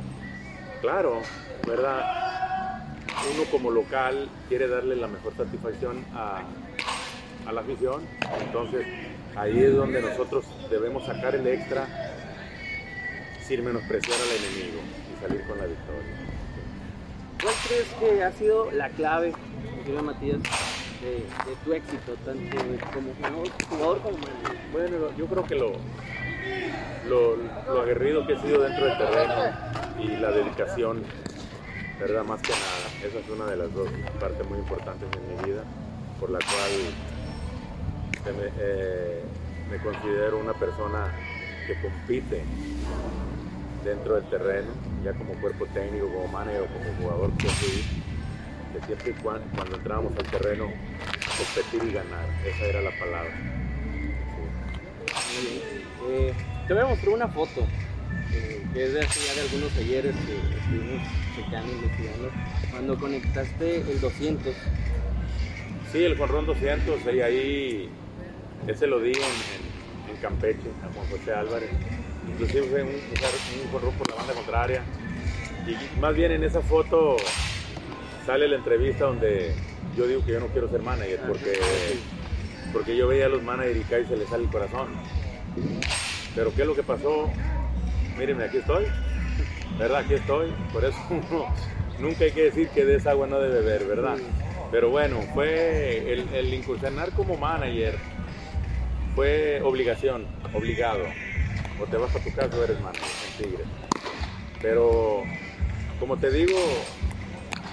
claro, 0.82 1.20
¿verdad? 1.68 2.26
uno 3.34 3.44
como 3.50 3.72
local 3.72 4.30
quiere 4.48 4.68
darle 4.68 4.96
la 4.96 5.08
mejor 5.08 5.36
satisfacción 5.36 6.06
a, 6.14 6.44
a 7.48 7.52
la 7.52 7.62
afición. 7.62 8.04
Entonces 8.46 8.86
ahí 9.36 9.64
es 9.64 9.76
donde 9.76 10.02
nosotros 10.02 10.46
debemos 10.70 11.06
sacar 11.06 11.36
el 11.36 11.48
extra 11.48 11.88
sin 13.44 13.64
menospreciar 13.64 14.18
al 14.20 14.44
enemigo 14.44 14.82
y 15.12 15.22
salir 15.22 15.46
con 15.48 15.58
la 15.58 15.66
victoria. 15.66 16.02
¿Cuál 17.42 17.54
crees 17.68 17.88
que 18.00 18.24
ha 18.24 18.32
sido 18.32 18.72
la 18.72 18.90
clave, 18.90 19.34
Matías, 20.04 20.40
de, 21.02 21.12
de 21.12 21.56
tu 21.64 21.74
éxito, 21.74 22.16
tanto 22.26 22.58
como 22.94 23.14
jugador, 23.14 23.50
jugador 23.70 24.02
como 24.02 24.18
manager? 24.18 24.58
Bueno, 24.72 25.18
yo 25.18 25.26
creo 25.28 25.44
que 25.44 25.56
lo, 25.56 25.74
lo, 27.08 27.36
lo 27.36 27.82
aguerrido 27.82 28.26
que 28.26 28.34
he 28.34 28.42
sido 28.42 28.62
dentro 28.64 28.86
del 28.86 28.98
terreno 28.98 29.36
y 30.00 30.08
la 30.18 30.32
dedicación, 30.32 31.04
¿verdad? 32.00 32.24
Más 32.24 32.42
que 32.42 32.52
nada. 32.52 33.08
Esa 33.08 33.20
es 33.20 33.30
una 33.30 33.46
de 33.46 33.58
las 33.58 33.74
dos 33.74 33.90
partes 34.20 34.48
muy 34.50 34.58
importantes 34.58 35.08
en 35.14 35.38
mi 35.38 35.52
vida, 35.52 35.64
por 36.20 36.32
la 36.32 36.40
cual 36.40 36.72
me, 38.32 38.50
eh, 38.60 39.22
me 39.70 39.78
considero 39.78 40.40
una 40.40 40.54
persona 40.54 41.12
que 41.68 41.76
compite 41.82 42.44
dentro 43.84 44.16
del 44.16 44.24
terreno, 44.30 44.70
ya 45.04 45.14
como 45.14 45.34
cuerpo 45.36 45.66
técnico, 45.68 46.08
como 46.08 46.28
manager 46.28 46.62
o 46.62 46.68
como 46.68 47.02
jugador 47.02 47.38
que 47.38 47.48
fui, 47.48 47.84
que 48.74 48.86
siempre 48.86 49.12
y 49.12 49.14
cuando, 49.22 49.46
cuando 49.56 49.76
entrábamos 49.78 50.14
al 50.18 50.26
terreno, 50.26 50.72
competir 51.38 51.90
y 51.90 51.94
ganar, 51.94 52.26
esa 52.46 52.66
era 52.66 52.82
la 52.82 52.92
palabra. 52.92 53.32
Sí. 55.30 55.62
Eh, 56.10 56.34
te 56.68 56.74
voy 56.74 56.84
a 56.84 56.88
mostrar 56.88 57.14
una 57.14 57.28
foto 57.28 57.62
eh, 58.32 58.66
que 58.74 58.86
es 58.86 58.94
de 58.94 59.02
hace 59.02 59.20
ya 59.28 59.34
de 59.34 59.42
algunos 59.42 59.78
ayeres 59.78 60.16
que 60.16 60.58
estuvimos 60.58 61.08
checando, 61.36 61.72
investigando. 61.72 62.32
Cuando 62.72 62.98
conectaste 62.98 63.78
el 63.78 64.02
200, 64.02 64.56
Sí, 65.96 66.04
el 66.04 66.18
Juan 66.18 66.46
200, 66.46 67.00
y 67.14 67.22
ahí 67.22 67.90
ese 68.68 68.88
lo 68.88 69.00
di 69.00 69.12
en, 69.12 69.18
en- 69.24 70.12
en 70.16 70.22
Campeche, 70.22 70.70
a 70.84 70.94
Juan 70.94 71.08
José 71.10 71.34
Álvarez. 71.34 71.70
Inclusive 72.28 72.64
fue 72.64 72.84
un, 72.84 72.90
un 72.90 73.72
jonrón 73.72 73.94
por 73.96 74.10
la 74.10 74.16
banda 74.16 74.34
contraria. 74.34 74.84
Y 75.68 76.00
más 76.00 76.16
bien 76.16 76.32
en 76.32 76.44
esa 76.44 76.62
foto 76.62 77.18
sale 78.26 78.48
la 78.48 78.56
entrevista 78.58 79.06
donde 79.06 79.54
yo 79.98 80.06
digo 80.08 80.24
que 80.26 80.34
yo 80.34 80.40
no 80.40 80.48
quiero 80.48 80.70
ser 80.70 80.82
manager 80.82 81.20
porque, 81.28 81.54
porque 82.74 82.96
yo 82.98 83.08
veía 83.08 83.26
a 83.26 83.30
los 83.30 83.42
managers 83.44 83.78
y 83.80 83.84
casi 83.84 84.06
se 84.06 84.18
les 84.18 84.30
sale 84.30 84.44
el 84.44 84.50
corazón. 84.50 84.88
Pero 86.36 86.54
¿qué 86.54 86.62
es 86.62 86.68
lo 86.68 86.76
que 86.76 86.84
pasó? 86.84 87.30
Mírenme, 88.18 88.44
aquí 88.46 88.58
estoy. 88.58 88.86
¿Verdad? 89.80 90.00
Aquí 90.00 90.14
estoy. 90.16 90.52
Por 90.72 90.86
eso 90.86 90.98
uno, 91.10 91.46
nunca 92.00 92.26
hay 92.26 92.32
que 92.32 92.44
decir 92.44 92.70
que 92.70 92.86
de 92.86 92.96
esa 92.96 93.12
agua 93.12 93.28
no 93.28 93.40
debe 93.40 93.62
beber, 93.62 93.86
¿verdad? 93.86 94.18
Pero 94.72 94.90
bueno, 94.90 95.22
fue 95.34 96.12
el, 96.14 96.28
el 96.34 96.54
incursionar 96.54 97.12
como 97.12 97.38
manager 97.38 97.98
fue 99.16 99.62
obligación, 99.64 100.26
obligado. 100.54 101.04
O 101.82 101.86
te 101.86 101.98
vas 101.98 102.16
a 102.16 102.20
tu 102.20 102.32
casa 102.34 102.56
o 102.58 102.64
eres 102.64 102.80
manager 102.80 103.04
en 103.38 103.44
Tigres. 103.44 103.68
Pero 104.62 105.24
como 106.00 106.18
te 106.18 106.32
digo, 106.32 106.58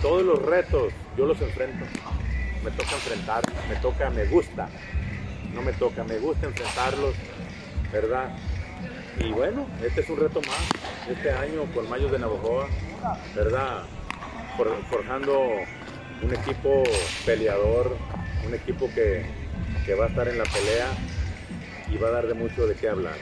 todos 0.01 0.23
los 0.23 0.41
retos 0.43 0.93
yo 1.17 1.27
los 1.27 1.41
enfrento. 1.41 1.85
Me 2.65 2.71
toca 2.71 2.93
enfrentar, 2.93 3.43
me 3.69 3.77
toca, 3.77 4.11
me 4.11 4.25
gusta. 4.27 4.69
No 5.55 5.63
me 5.63 5.73
toca, 5.73 6.03
me 6.05 6.19
gusta 6.19 6.47
enfrentarlos, 6.47 7.15
¿verdad? 7.93 8.35
Y 9.19 9.31
bueno, 9.31 9.67
este 9.85 10.01
es 10.01 10.09
un 10.09 10.19
reto 10.19 10.41
más, 10.41 11.11
este 11.11 11.31
año 11.31 11.65
con 11.75 11.89
Mayos 11.91 12.11
de 12.11 12.19
Navajoa, 12.19 12.69
¿verdad? 13.35 13.83
For- 14.57 14.83
forjando 14.91 15.39
un 16.23 16.35
equipo 16.35 16.83
peleador, 17.27 17.97
un 18.47 18.55
equipo 18.55 18.89
que, 18.95 19.27
que 19.85 19.95
va 19.95 20.07
a 20.07 20.09
estar 20.09 20.27
en 20.29 20.39
la 20.39 20.45
pelea 20.45 20.87
y 21.93 21.99
va 21.99 22.09
a 22.09 22.11
dar 22.11 22.27
de 22.27 22.35
mucho 22.35 22.67
de 22.67 22.75
qué 22.75 22.89
hablar. 22.89 23.15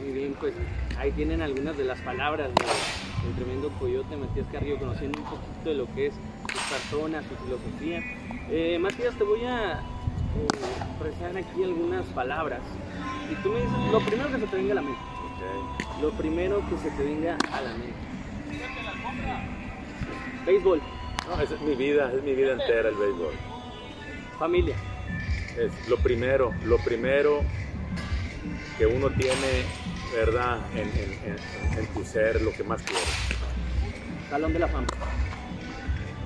muy 0.00 0.12
bien, 0.12 0.34
pues 0.40 0.54
ahí 0.98 1.10
tienen 1.12 1.42
algunas 1.42 1.76
de 1.76 1.84
las 1.84 2.00
palabras 2.00 2.48
de- 2.54 3.26
del 3.26 3.36
tremendo 3.36 3.68
coyote 3.78 4.16
Matías 4.16 4.46
Carrillo, 4.50 4.78
conociendo 4.78 5.18
un 5.20 5.24
poquito 5.26 5.68
de 5.68 5.74
lo 5.74 5.94
que 5.94 6.06
es 6.06 6.14
su 6.14 6.58
persona, 6.70 7.22
su 7.22 7.36
filosofía. 7.44 8.00
Eh, 8.50 8.78
Matías, 8.80 9.14
te 9.16 9.24
voy 9.24 9.44
a 9.44 9.72
eh, 9.74 10.46
expresar 10.88 11.36
aquí 11.36 11.62
algunas 11.64 12.06
palabras. 12.06 12.60
Y 13.30 13.34
tú 13.42 13.50
me 13.50 13.60
dices 13.60 13.92
lo 13.92 14.00
primero 14.00 14.30
que 14.30 14.38
se 14.40 14.46
te 14.46 14.56
venga 14.56 14.72
a 14.72 14.74
la 14.76 14.82
mente. 14.82 15.00
Lo 16.00 16.10
primero 16.12 16.62
que 16.68 16.76
se 16.78 16.90
te 16.96 17.04
venga 17.04 17.36
a 17.52 17.60
la 17.60 17.70
mente. 17.72 17.94
Béisbol, 20.46 20.80
No, 21.28 21.40
esa 21.42 21.54
es 21.54 21.60
mi 21.60 21.74
vida, 21.74 22.10
es 22.16 22.22
mi 22.22 22.34
vida 22.34 22.52
entera 22.52 22.88
el 22.88 22.94
béisbol. 22.96 23.34
familia, 24.38 24.74
Es 25.56 25.86
lo 25.88 25.98
primero, 25.98 26.54
lo 26.64 26.78
primero 26.78 27.42
que 28.78 28.86
uno 28.86 29.10
tiene, 29.10 29.66
¿verdad? 30.12 30.58
En, 30.74 30.88
en- 30.88 31.18
en- 31.24 31.78
en 31.78 31.86
tu 31.92 32.04
ser, 32.04 32.40
lo 32.40 32.54
que 32.54 32.62
más 32.64 32.82
quiere. 32.82 33.02
Salón 34.28 34.52
de 34.52 34.58
la 34.60 34.68
Fama, 34.68 34.86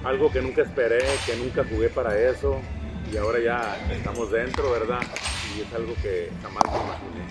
Algo 0.04 0.30
que 0.30 0.42
nunca 0.42 0.62
esperé, 0.62 1.18
que 1.24 1.34
nunca 1.34 1.64
jugué 1.64 1.88
para 1.88 2.30
eso 2.30 2.60
y 3.10 3.16
ahora 3.16 3.40
ya 3.40 3.78
estamos 3.94 4.30
dentro, 4.30 4.70
¿verdad? 4.70 5.00
Y 5.56 5.60
es 5.62 5.72
algo 5.72 5.94
que 6.02 6.30
jamás 6.42 6.62
me 6.74 6.84
imaginé. 6.84 7.24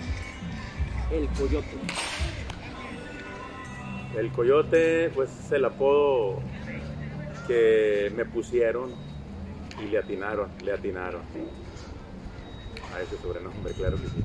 el 1.10 1.28
coyote, 1.28 1.76
El 4.18 4.30
coyote, 4.32 5.10
pues 5.14 5.30
es 5.38 5.52
el 5.52 5.64
apodo 5.64 6.42
que 7.46 8.10
me 8.14 8.24
pusieron 8.24 8.94
y 9.78 9.86
le 9.86 9.98
atinaron, 9.98 10.48
le 10.62 10.72
atinaron. 10.72 11.22
A 12.94 13.02
ese 13.02 13.18
sobrenombre, 13.18 13.74
claro 13.74 14.00
que 14.00 14.08
sí. 14.08 14.22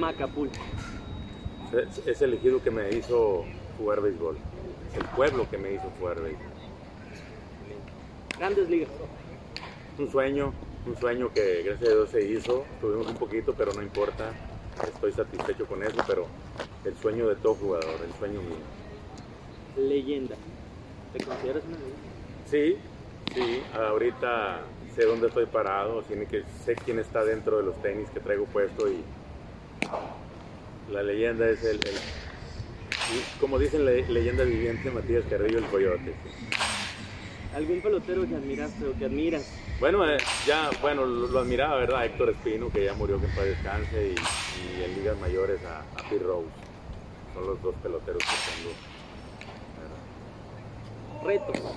Macapul, 0.00 0.48
Es, 1.70 1.98
es 2.04 2.22
el 2.22 2.30
elegido 2.34 2.60
que 2.62 2.70
me 2.70 2.92
hizo 2.92 3.56
jugar 3.76 4.00
béisbol. 4.02 4.44
Es 4.82 4.96
el 4.96 5.08
pueblo 5.08 5.48
que 5.48 5.58
me 5.58 5.72
hizo 5.72 5.90
jugar 5.90 6.20
béisbol. 6.20 6.54
Grandes 8.36 8.68
Ligas, 8.68 8.90
Un 9.96 10.08
sueño, 10.08 10.56
un 10.84 10.96
sueño 10.96 11.30
que 11.32 11.62
gracias 11.62 11.90
a 11.90 11.92
Dios 11.94 12.10
se 12.10 12.24
hizo. 12.24 12.74
Tuvimos 12.80 13.08
un 13.08 13.18
poquito, 13.18 13.54
pero 13.56 13.72
no 13.74 13.82
importa. 13.82 14.40
Estoy 14.82 15.12
satisfecho 15.12 15.66
con 15.68 15.82
eso, 15.84 16.04
pero 16.04 16.34
el 16.82 16.96
sueño 16.96 17.28
de 17.28 17.36
todo 17.36 17.56
jugador, 17.56 18.04
el 18.04 18.14
sueño 18.14 18.42
mío. 18.42 18.68
leyenda. 19.74 20.38
¿Te 21.10 21.22
consideras 21.22 21.64
una 21.66 21.78
leyenda? 21.78 22.14
Sí, 22.42 22.82
sí, 23.26 23.64
ahorita 23.70 24.74
sé 25.00 25.06
dónde 25.06 25.28
estoy 25.28 25.46
parado, 25.46 26.02
tiene 26.02 26.26
que, 26.26 26.44
sé 26.64 26.74
quién 26.74 26.98
está 26.98 27.24
dentro 27.24 27.56
de 27.56 27.62
los 27.62 27.80
tenis 27.80 28.06
que 28.10 28.20
traigo 28.20 28.44
puesto 28.44 28.86
y 28.86 29.02
la 30.92 31.02
leyenda 31.02 31.48
es 31.48 31.64
el, 31.64 31.76
el- 31.76 32.00
como 33.40 33.58
dicen 33.58 33.84
la 33.86 33.92
leyenda 33.92 34.44
viviente 34.44 34.90
Matías 34.90 35.24
Carrillo 35.30 35.58
el 35.58 35.64
Coyote. 35.66 36.14
¿Algún 37.56 37.80
pelotero 37.80 38.28
que 38.28 38.34
admiraste 38.34 38.86
o 38.86 38.96
que 38.96 39.06
admiras? 39.06 39.50
Bueno, 39.80 40.06
eh, 40.08 40.18
ya, 40.46 40.70
bueno, 40.82 41.06
lo, 41.06 41.28
lo 41.28 41.38
admiraba, 41.40 41.76
¿verdad? 41.76 42.04
Héctor 42.04 42.30
Espino, 42.30 42.70
que 42.70 42.84
ya 42.84 42.92
murió, 42.92 43.18
que 43.18 43.26
en 43.26 43.34
paz 43.34 43.44
descanse, 43.46 44.08
y, 44.14 44.14
y 44.78 44.84
en 44.84 44.94
ligas 44.96 45.18
mayores 45.18 45.60
a, 45.64 45.80
a 45.98 46.08
Pete 46.10 46.22
Rose. 46.24 46.46
Son 47.34 47.46
los 47.46 47.60
dos 47.62 47.74
peloteros 47.82 48.22
que 48.22 48.36
tengo. 48.52 48.70
¿verdad? 51.24 51.48
Retos. 51.54 51.72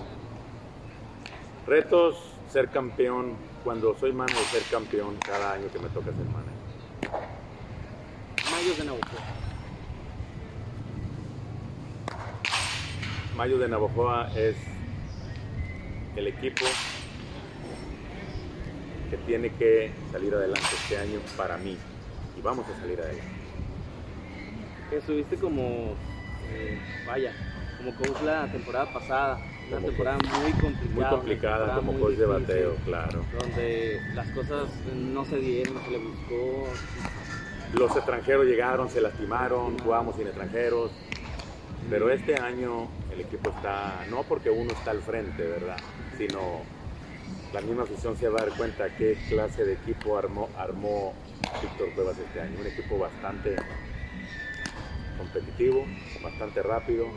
Retos, 1.65 2.32
ser 2.53 2.69
campeón. 2.69 3.36
Cuando 3.63 3.98
soy 3.98 4.13
manager, 4.13 4.43
ser 4.45 4.62
campeón 4.69 5.17
cada 5.25 5.53
año 5.53 5.67
que 5.74 5.79
me 5.79 5.89
toca 5.89 6.12
ser 6.12 6.25
manager. 6.25 6.53
Mayos 8.51 8.77
de 8.77 8.86
Navajo. 8.86 9.17
Mayo 13.36 13.57
de 13.57 13.67
Navajoa 13.67 14.29
es 14.36 14.55
el 16.15 16.27
equipo 16.27 16.65
que 19.10 19.17
tiene 19.25 19.51
que 19.53 19.91
salir 20.12 20.36
adelante 20.36 20.67
este 20.83 20.98
año 20.98 21.19
para 21.36 21.57
mí. 21.57 21.75
Y 22.38 22.41
vamos 22.41 22.67
a 22.67 22.79
salir 22.79 23.00
adelante. 23.00 23.24
Estuviste 24.91 25.38
como, 25.38 25.95
eh, 26.51 26.79
vaya, 27.07 27.33
como 27.77 27.95
coach 27.95 28.22
la 28.24 28.51
temporada 28.51 28.93
pasada. 28.93 29.52
Una 29.70 29.79
temporada 29.82 30.17
muy 30.17 30.53
complicada. 30.53 31.10
Muy 31.10 31.17
complicada 31.17 31.75
como 31.75 32.00
coach 32.00 32.15
de 32.15 32.25
bateo, 32.25 32.75
claro. 32.86 33.24
Donde 33.32 34.00
las 34.13 34.27
cosas 34.29 34.70
no 34.96 35.25
se 35.25 35.38
dieron, 35.39 35.79
se 35.84 35.91
le 35.91 35.98
buscó. 35.98 36.74
Los 37.74 37.96
extranjeros 37.96 38.46
llegaron, 38.46 38.89
se 38.89 39.01
lastimaron, 39.01 39.79
jugamos 39.79 40.15
sin 40.15 40.27
extranjeros. 40.27 40.91
Pero 41.89 42.10
este 42.10 42.38
año 42.38 42.88
el 43.12 43.22
equipo 43.22 43.50
está, 43.50 44.05
no 44.10 44.24
porque 44.24 44.50
uno 44.50 44.72
está 44.72 44.91
al 44.91 45.01
frente, 45.01 45.43
¿verdad? 45.43 45.79
Sino 46.17 46.62
la 47.51 47.62
misma 47.62 47.84
afición 47.84 48.15
se 48.15 48.29
va 48.29 48.41
a 48.41 48.46
dar 48.46 48.55
cuenta 48.55 48.89
qué 48.96 49.17
clase 49.27 49.65
de 49.65 49.74
equipo 49.74 50.17
armó, 50.17 50.50
armó 50.58 51.13
Víctor 51.62 51.89
Cuevas 51.93 52.17
este 52.20 52.41
año. 52.41 52.60
Un 52.60 52.67
equipo 52.67 52.98
bastante 52.98 53.58
competitivo, 55.17 55.86
bastante 56.24 56.63
rápido, 56.63 57.08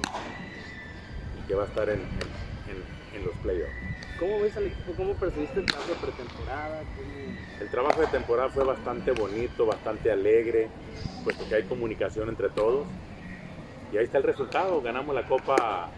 que 1.46 1.54
va 1.54 1.62
a 1.62 1.66
estar 1.66 1.88
en, 1.88 2.00
en- 2.00 2.35
en 3.16 3.24
los 3.24 3.34
playoffs. 3.36 3.72
¿Cómo 4.18 4.40
ves 4.40 4.56
al 4.56 4.66
equipo? 4.66 4.92
¿Cómo 4.96 5.12
percibiste 5.14 5.60
el 5.60 5.66
trabajo 5.66 5.88
de 5.90 5.94
pretemporada? 5.96 6.80
¿Cómo- 6.96 7.36
El 7.60 7.68
trabajo 7.68 8.00
de 8.00 8.06
temporada 8.06 8.48
fue 8.50 8.64
bastante 8.64 9.10
bonito, 9.12 9.66
bastante 9.66 10.10
alegre, 10.12 10.68
puesto 11.24 11.48
que 11.48 11.54
hay 11.56 11.62
comunicación 11.64 12.28
entre 12.28 12.48
todos. 12.50 12.86
Y 13.92 13.98
ahí 13.98 14.04
está 14.04 14.18
el 14.18 14.24
resultado, 14.24 14.80
ganamos 14.82 15.14
la 15.14 15.26
Copa, 15.26 15.90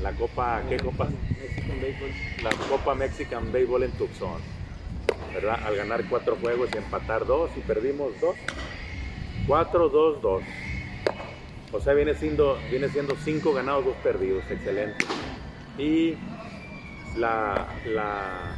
la 0.00 0.12
Copa, 0.12 0.62
¿qué 0.68 0.76
Copa? 0.78 1.08
Mexican 1.40 1.80
Baseball. 1.80 2.10
La 2.42 2.50
Copa 2.68 2.94
Mexican 2.94 3.52
Baseball 3.52 3.82
en 3.84 3.92
Tucson, 3.92 4.40
¿verdad? 5.34 5.58
Al 5.64 5.76
ganar 5.76 6.04
cuatro 6.08 6.36
juegos 6.36 6.70
y 6.74 6.78
empatar 6.78 7.26
dos 7.26 7.50
y 7.56 7.60
perdimos 7.60 8.12
dos. 8.20 8.36
Cuatro, 9.46 9.88
dos, 9.88 10.22
dos. 10.22 10.42
O 11.72 11.80
sea, 11.80 11.94
viene 11.94 12.14
siendo, 12.14 12.58
viene 12.70 12.88
siendo 12.88 13.16
cinco 13.16 13.52
ganados, 13.52 13.84
dos 13.84 13.96
perdidos, 14.02 14.44
excelente. 14.50 15.04
Y 15.78 16.16
la, 17.16 17.66
la, 17.86 18.56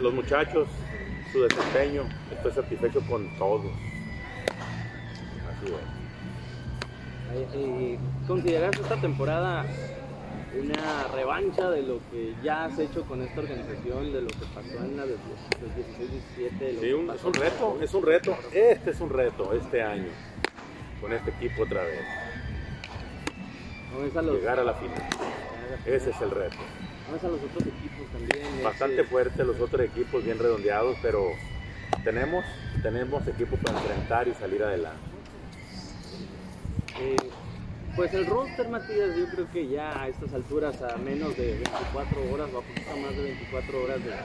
los 0.00 0.12
muchachos, 0.14 0.68
su 1.32 1.42
desempeño, 1.42 2.02
estoy 2.32 2.52
satisfecho 2.52 3.00
con 3.08 3.28
todos. 3.38 3.72
Así 5.50 5.72
es. 5.72 7.54
Eh, 7.54 7.98
¿Consideras 8.28 8.78
esta 8.78 8.96
temporada 9.00 9.64
una 10.56 11.08
revancha 11.12 11.68
de 11.70 11.82
lo 11.82 11.98
que 12.12 12.32
ya 12.44 12.66
has 12.66 12.78
hecho 12.78 13.02
con 13.06 13.20
esta 13.22 13.40
organización, 13.40 14.12
de 14.12 14.22
lo 14.22 14.28
que 14.28 14.46
pasó 14.54 14.84
en 14.84 14.96
la 14.96 15.04
de 15.04 15.16
los 15.16 15.74
16-17? 16.38 16.58
de 16.58 16.72
lo 16.74 16.80
Sí, 16.80 16.92
un- 16.92 17.10
es 17.10 17.24
un 17.24 17.34
reto, 17.34 17.78
es 17.82 17.94
un 17.94 18.06
reto. 18.06 18.36
Este 18.52 18.90
es 18.90 19.00
un 19.00 19.10
reto 19.10 19.52
este 19.52 19.82
año, 19.82 20.06
con 21.00 21.12
este 21.12 21.30
equipo 21.30 21.62
otra 21.64 21.82
vez. 21.82 22.00
¿No 23.92 24.00
ves 24.00 24.16
a 24.16 24.22
los, 24.22 24.36
Llegar 24.36 24.60
a 24.60 24.64
la 24.64 24.74
final. 24.74 25.02
Ese 25.86 26.10
es 26.10 26.20
el 26.20 26.30
reto. 26.30 26.56
¿no 27.06 27.12
ves 27.14 27.24
a 27.24 27.28
los 27.28 27.40
otros 27.42 27.62
equipos 27.66 28.06
también? 28.12 28.64
Bastante 28.64 28.96
Este, 29.00 29.08
fuerte, 29.10 29.44
los 29.44 29.60
otros 29.60 29.82
equipos 29.82 30.24
bien 30.24 30.38
redondeados, 30.38 30.96
pero 31.02 31.32
tenemos, 32.02 32.44
tenemos 32.82 33.26
equipo 33.28 33.56
para 33.56 33.78
enfrentar 33.78 34.26
y 34.28 34.34
salir 34.34 34.62
adelante. 34.62 34.98
eh, 37.00 37.16
pues 37.96 38.12
el 38.14 38.26
roster, 38.26 38.68
Matías, 38.68 39.16
yo 39.16 39.28
creo 39.30 39.50
que 39.52 39.68
ya 39.68 40.02
a 40.02 40.08
estas 40.08 40.32
alturas, 40.34 40.80
a 40.82 40.96
menos 40.96 41.36
de 41.36 41.52
24 41.54 42.32
horas, 42.32 42.48
o 42.52 42.58
a 42.92 42.96
más 42.96 43.16
de 43.16 43.22
24 43.22 43.82
horas 43.84 43.98
de 44.04 44.10
que 44.10 44.16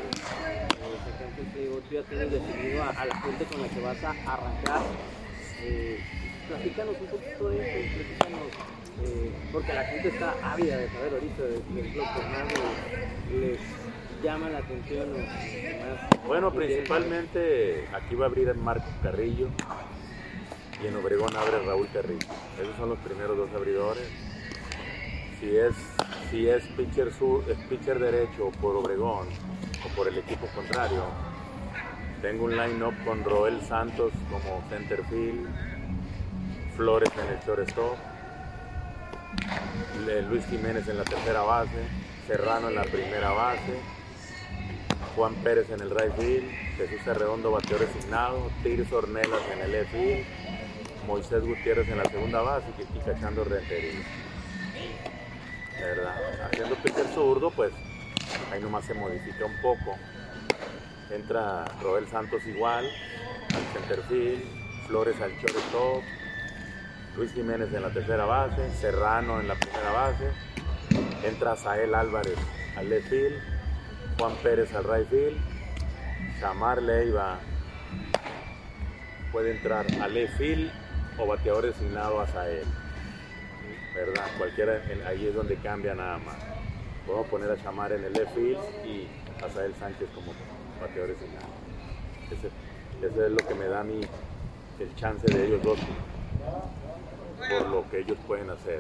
eh, 1.66 1.70
tú 1.88 1.94
ya 1.94 2.02
tienes 2.04 2.32
definido 2.32 2.84
a, 2.84 2.90
a 2.90 3.06
la 3.06 3.16
gente 3.22 3.46
con 3.46 3.62
la 3.62 3.68
que 3.68 3.80
vas 3.82 4.04
a 4.04 4.10
arrancar. 4.10 4.82
Eh, 5.62 6.00
platícanos 6.50 6.96
un 7.00 7.08
poquito 7.08 7.50
de 7.50 7.62
eso, 7.62 7.78
eh, 9.06 9.32
porque 9.54 9.74
la 9.74 9.84
gente 9.86 10.10
está 10.10 10.34
ávida 10.44 10.78
de 10.78 10.90
saber 10.90 11.14
ahorita 11.14 11.44
de, 11.44 11.52
de 11.52 11.84
lo 11.96 12.04
que 12.04 12.22
más 12.28 12.48
les, 13.32 13.40
les 13.40 13.60
llama 14.24 14.50
la 14.50 14.58
atención 14.58 15.10
o 15.14 16.28
Bueno, 16.28 16.52
principalmente 16.52 17.88
aquí 17.94 18.16
va 18.16 18.26
a 18.26 18.30
abrir 18.30 18.54
Marco 18.56 18.88
Carrillo 19.02 19.48
y 20.84 20.88
en 20.88 20.96
Obregón 20.96 21.36
abre 21.36 21.60
Raúl 21.66 21.88
Carrillo. 21.94 22.28
Esos 22.62 22.76
son 22.78 22.90
los 22.90 23.00
primeros 23.00 23.38
dos 23.38 23.50
abridores. 23.56 24.10
Si 25.40 25.56
es, 25.56 25.74
si 26.32 26.50
es 26.50 26.64
pitcher, 26.76 27.14
sur, 27.14 27.44
es 27.50 27.58
pitcher 27.68 28.00
derecho 28.00 28.52
por 28.60 28.76
Obregón 28.76 29.28
o 29.86 29.96
por 29.96 30.08
el 30.08 30.18
equipo 30.18 30.48
contrario, 30.48 31.04
tengo 32.22 32.46
un 32.46 32.58
line-up 32.58 32.94
con 33.06 33.24
Roel 33.24 33.62
Santos 33.62 34.12
como 34.30 34.62
center 34.70 35.02
field, 35.06 35.48
Flores 36.80 37.10
en 37.22 37.28
el 37.28 37.40
shortstop, 37.46 37.98
Luis 40.30 40.46
Jiménez 40.46 40.88
en 40.88 40.98
la 40.98 41.04
tercera 41.04 41.42
base, 41.42 41.84
Serrano 42.26 42.70
en 42.70 42.76
la 42.76 42.84
primera 42.84 43.32
base, 43.32 43.82
Juan 45.14 45.36
Pérez 45.44 45.70
en 45.72 45.82
el 45.82 45.90
right 45.90 46.16
field, 46.18 46.50
Jesús 46.78 47.06
Arredondo 47.06 47.52
bateador 47.52 47.86
designado, 47.86 48.50
Tirso 48.64 49.00
Ornelas 49.00 49.42
en 49.52 49.60
el 49.60 49.74
left 49.74 49.92
field, 49.92 50.26
Moisés 51.06 51.44
Gutiérrez 51.44 51.90
en 51.90 51.98
la 51.98 52.06
segunda 52.06 52.42
base 52.44 52.68
y, 52.78 53.00
cachando 53.00 53.44
Rentería. 53.44 54.00
¿Verdad? 55.82 56.46
Haciendo 56.46 56.76
pitcher 56.76 57.08
zurdo, 57.14 57.52
pues 57.52 57.74
ahí 58.54 58.62
nomás 58.62 58.86
se 58.86 58.94
modifica 58.94 59.44
un 59.44 59.62
poco. 59.62 59.98
Entra 61.12 61.66
Roel 61.82 62.08
Santos 62.08 62.42
igual, 62.48 62.86
al 63.54 63.74
center 63.74 64.02
field, 64.08 64.60
Flores 64.88 65.20
al 65.22 65.34
shortstop, 65.34 66.04
Luis 67.16 67.34
Jiménez 67.34 67.74
en 67.74 67.82
la 67.82 67.90
tercera 67.90 68.26
base, 68.26 68.70
Serrano 68.80 69.40
en 69.40 69.48
la 69.48 69.56
primera 69.56 69.92
base, 69.92 70.32
entra 71.24 71.56
Sael 71.56 71.94
Álvarez 71.94 72.38
al 72.78 72.90
left 72.90 73.10
field, 73.10 73.42
Juan 74.18 74.34
Pérez 74.44 74.74
al 74.74 74.84
right 74.84 75.10
field, 75.10 75.38
Samar 76.40 76.82
Leiva 76.82 77.40
puede 79.32 79.52
entrar 79.52 79.86
al 80.02 80.14
left 80.14 80.38
field 80.38 80.72
o 81.18 81.28
bateador 81.28 81.66
designado 81.66 82.22
a 82.22 82.28
Sael. 82.28 82.66
¿Verdad? 83.94 84.26
Cualquiera, 84.38 84.82
ahí 85.08 85.28
es 85.28 85.36
donde 85.36 85.56
cambia 85.58 85.94
nada 85.96 86.20
más. 86.20 86.38
Podemos 87.06 87.28
poner 87.28 87.52
a 87.52 87.62
Chamar 87.62 87.92
en 87.92 88.04
el 88.06 88.14
left 88.14 88.34
field 88.36 88.60
y 88.86 89.08
a 89.44 89.50
Sael 89.50 89.74
Sánchez 89.76 90.08
como 90.16 90.32
bateador 90.80 91.10
designado. 91.10 91.48
Ese 92.32 92.48
es 93.08 93.32
lo 93.32 93.46
que 93.46 93.56
me 93.56 93.66
da 93.66 93.82
a 93.82 93.84
mí 93.84 94.00
el 94.80 94.96
chance 94.96 95.28
de 95.28 95.46
ellos 95.46 95.62
dos 95.64 95.80
por 97.50 97.70
lo 97.70 97.90
que 97.90 98.00
ellos 98.00 98.18
pueden 98.28 98.50
hacer. 98.50 98.80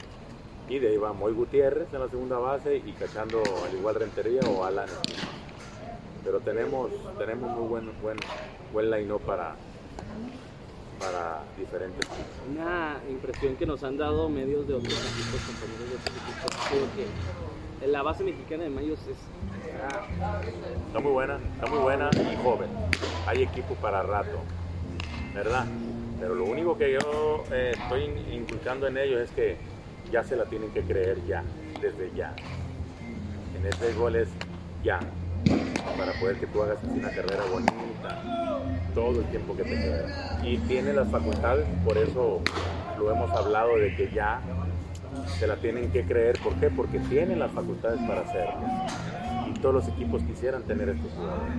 Y 0.68 0.80
de 0.80 0.90
ahí 0.90 0.98
va 0.98 1.14
Moy 1.14 1.34
Gutiérrez 1.34 1.94
en 1.94 2.00
la 2.00 2.10
segunda 2.10 2.38
base 2.38 2.78
y 2.78 2.92
cachando 2.94 3.42
al 3.66 3.74
igual 3.74 3.96
Rentería 3.96 4.42
o 4.42 4.64
Alan. 4.64 4.88
Pero 6.24 6.40
tenemos, 6.42 6.92
tenemos 7.18 7.50
muy 7.58 7.68
buen, 7.68 8.02
buen, 8.02 8.18
buen 8.72 8.92
line-up 8.92 9.22
para, 9.22 9.56
para 11.00 11.42
diferentes 11.58 12.06
equipos. 12.06 12.26
Una 12.52 13.00
impresión 13.10 13.56
que 13.56 13.66
nos 13.66 13.84
han 13.84 13.98
dado 13.98 14.30
medios 14.30 14.68
de 14.68 14.76
otros 14.76 14.94
equipos, 14.94 15.42
compañeros 15.42 15.90
de 15.90 15.96
otros 15.96 16.16
equipos, 16.18 17.10
que 17.80 17.88
la 17.88 18.04
base 18.04 18.24
mexicana 18.24 18.64
de 18.64 18.70
Mayos 18.70 19.00
es, 19.08 19.18
Está 20.88 21.00
muy 21.00 21.12
buena, 21.12 21.40
está 21.56 21.68
muy 21.68 21.80
buena 21.80 22.10
y 22.14 22.44
joven. 22.44 22.70
Hay 23.26 23.44
equipo 23.44 23.76
para 23.76 24.04
rato, 24.04 24.40
¿verdad? 25.34 25.66
Pero 26.20 26.36
lo 26.36 26.46
único 26.46 26.78
que 26.78 26.94
yo 26.94 27.44
eh, 27.52 27.72
estoy 27.80 28.04
in- 28.06 28.34
inculcando 28.42 28.88
en 28.88 28.98
ellos 28.98 29.22
es 29.22 29.32
que 29.32 29.58
ya 30.12 30.24
se 30.24 30.36
la 30.36 30.46
tienen 30.46 30.70
que 30.72 30.82
creer 30.82 31.18
ya, 31.28 31.44
desde 31.82 32.12
ya. 32.16 32.34
En 33.58 33.66
ese 33.66 33.94
gol 33.94 34.16
es 34.16 34.28
ya, 34.84 35.00
para 35.98 36.14
poder 36.20 36.38
que 36.38 36.48
tú 36.48 36.62
hagas 36.64 36.78
así 36.84 37.00
una 37.00 37.10
carrera 37.10 37.44
bonita, 37.52 38.24
todo 38.94 39.20
el 39.20 39.26
tiempo 39.28 39.56
que 39.56 39.64
te 39.64 39.70
queda. 39.76 40.40
Y 40.44 40.58
tiene 40.60 40.94
las 40.94 41.08
facultades, 41.10 41.66
por 41.86 41.98
eso 41.98 42.42
lo 42.98 43.12
hemos 43.12 43.32
hablado 43.32 43.78
de 43.78 43.96
que 43.96 44.10
ya 44.14 44.42
se 45.38 45.48
la 45.48 45.56
tienen 45.58 45.92
que 45.92 46.04
creer. 46.04 46.38
¿Por 46.44 46.54
qué? 46.56 46.70
Porque 46.70 47.00
tienen 47.00 47.40
las 47.40 47.52
facultades 47.52 48.00
para 48.08 48.22
hacerlo. 48.22 48.60
Y 49.50 49.60
todos 49.60 49.76
los 49.76 49.88
equipos 49.88 50.22
quisieran 50.24 50.64
tener 50.64 50.90
estos 50.90 51.12
jugadores. 51.14 51.54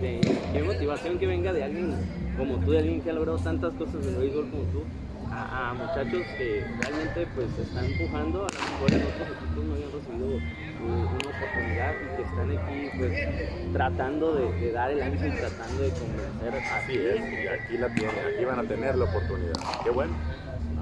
De, 0.00 0.20
qué 0.52 0.62
motivación 0.62 1.18
que 1.18 1.26
venga 1.26 1.52
de 1.52 1.64
alguien 1.64 1.94
como 2.36 2.56
tú, 2.56 2.72
de 2.72 2.78
alguien 2.78 3.00
que 3.00 3.10
ha 3.10 3.12
logrado 3.12 3.38
tantas 3.38 3.74
cosas 3.74 4.06
en 4.06 4.14
el 4.14 4.20
béisbol 4.20 4.50
como 4.50 4.62
tú, 4.64 4.82
a, 5.30 5.70
a 5.70 5.74
muchachos 5.74 6.22
que 6.38 6.64
realmente 6.80 7.26
pues 7.34 7.46
se 7.56 7.62
están 7.62 7.84
empujando, 7.84 8.46
a 8.46 8.50
lo 8.52 8.60
mejor 8.60 8.92
en 8.92 9.02
otros 9.02 9.28
equipos 9.36 9.64
no 9.64 9.74
habían 9.74 9.92
recibido 9.92 10.28
eh, 10.36 10.80
una 10.82 11.30
oportunidad 11.30 11.94
y 12.02 12.16
que 12.16 12.22
están 12.22 12.50
aquí 12.50 12.98
pues 12.98 13.72
tratando 13.72 14.34
de, 14.34 14.52
de 14.60 14.72
dar 14.72 14.90
el 14.90 15.02
ancho 15.02 15.26
y 15.26 15.30
tratando 15.30 15.82
de 15.82 15.90
convencer 15.90 16.62
Así 16.72 16.96
es, 16.96 17.20
y 17.20 17.46
aquí 17.48 17.78
la 17.78 17.88
tienen, 17.94 18.14
aquí 18.34 18.44
van 18.44 18.58
a 18.58 18.64
tener 18.64 18.96
la 18.96 19.04
oportunidad. 19.04 19.54
Qué 19.84 19.90
bueno, 19.90 20.12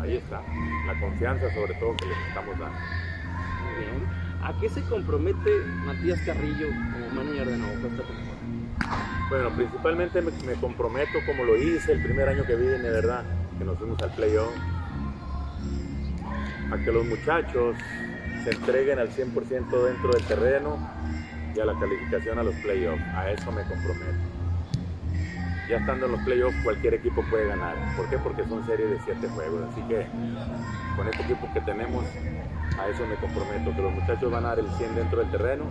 ahí 0.01 0.17
está. 0.17 0.43
La 0.87 0.99
confianza 0.99 1.53
sobre 1.55 1.75
todo 1.75 1.97
que 1.97 2.07
les 2.07 2.19
estamos 2.29 2.59
dando. 2.59 2.79
Muy 2.79 3.85
bien. 3.85 4.31
¿A 4.43 4.59
qué 4.59 4.69
se 4.69 4.83
compromete 4.83 5.51
Matías 5.85 6.21
Carrillo 6.23 6.69
como 6.69 7.23
manager 7.23 7.47
de 7.47 7.59
Navajo 7.59 7.87
esta 7.87 8.03
temporada? 8.03 8.60
Bueno, 9.31 9.51
principalmente 9.51 10.21
me, 10.23 10.33
me 10.45 10.55
comprometo, 10.55 11.19
como 11.25 11.45
lo 11.45 11.57
hice 11.57 11.93
el 11.93 12.03
primer 12.03 12.29
año 12.29 12.45
que 12.45 12.57
vine, 12.57 12.91
¿verdad? 12.91 13.23
Que 13.59 13.65
nos 13.65 13.79
fuimos 13.79 14.03
al 14.03 14.11
playoff, 14.11 14.53
a 16.73 16.77
que 16.79 16.91
los 16.91 17.07
muchachos 17.07 17.77
se 18.43 18.51
entreguen 18.51 18.99
al 18.99 19.09
100% 19.11 19.85
dentro 19.85 20.13
del 20.13 20.25
terreno 20.25 20.79
y 21.55 21.61
a 21.61 21.65
la 21.65 21.79
calificación 21.79 22.41
a 22.41 22.43
los 22.43 22.55
playoffs. 22.57 23.03
A 23.15 23.31
eso 23.31 23.53
me 23.53 23.63
comprometo. 23.63 24.19
Ya 25.69 25.77
estando 25.77 26.07
en 26.07 26.13
los 26.13 26.21
playoffs, 26.23 26.57
cualquier 26.65 26.95
equipo 26.95 27.23
puede 27.31 27.47
ganar. 27.47 27.77
¿Por 27.97 28.11
qué? 28.11 28.19
Porque 28.19 28.43
son 28.49 28.67
series 28.67 28.91
de 28.91 28.99
7 29.05 29.29
juegos. 29.29 29.63
Así 29.71 29.81
que 29.83 30.07
con 30.97 31.07
este 31.07 31.23
equipo 31.23 31.49
que 31.55 31.61
tenemos, 31.61 32.05
a 32.77 32.89
eso 32.89 33.07
me 33.07 33.15
comprometo, 33.15 33.77
que 33.77 33.83
los 33.83 33.93
muchachos 33.93 34.33
van 34.33 34.45
a 34.45 34.49
dar 34.49 34.59
el 34.59 34.71
100 34.73 34.97
dentro 34.97 35.21
del 35.21 35.31
terreno 35.31 35.67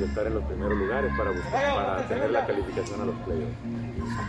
y 0.00 0.04
estar 0.04 0.26
en 0.26 0.34
los 0.34 0.44
primeros 0.44 0.78
lugares 0.78 1.12
para, 1.16 1.30
buscar, 1.30 1.74
para 1.74 2.08
tener 2.08 2.30
la 2.30 2.46
calificación 2.46 3.00
a 3.00 3.04
los 3.04 3.14
playoffs. 3.16 3.56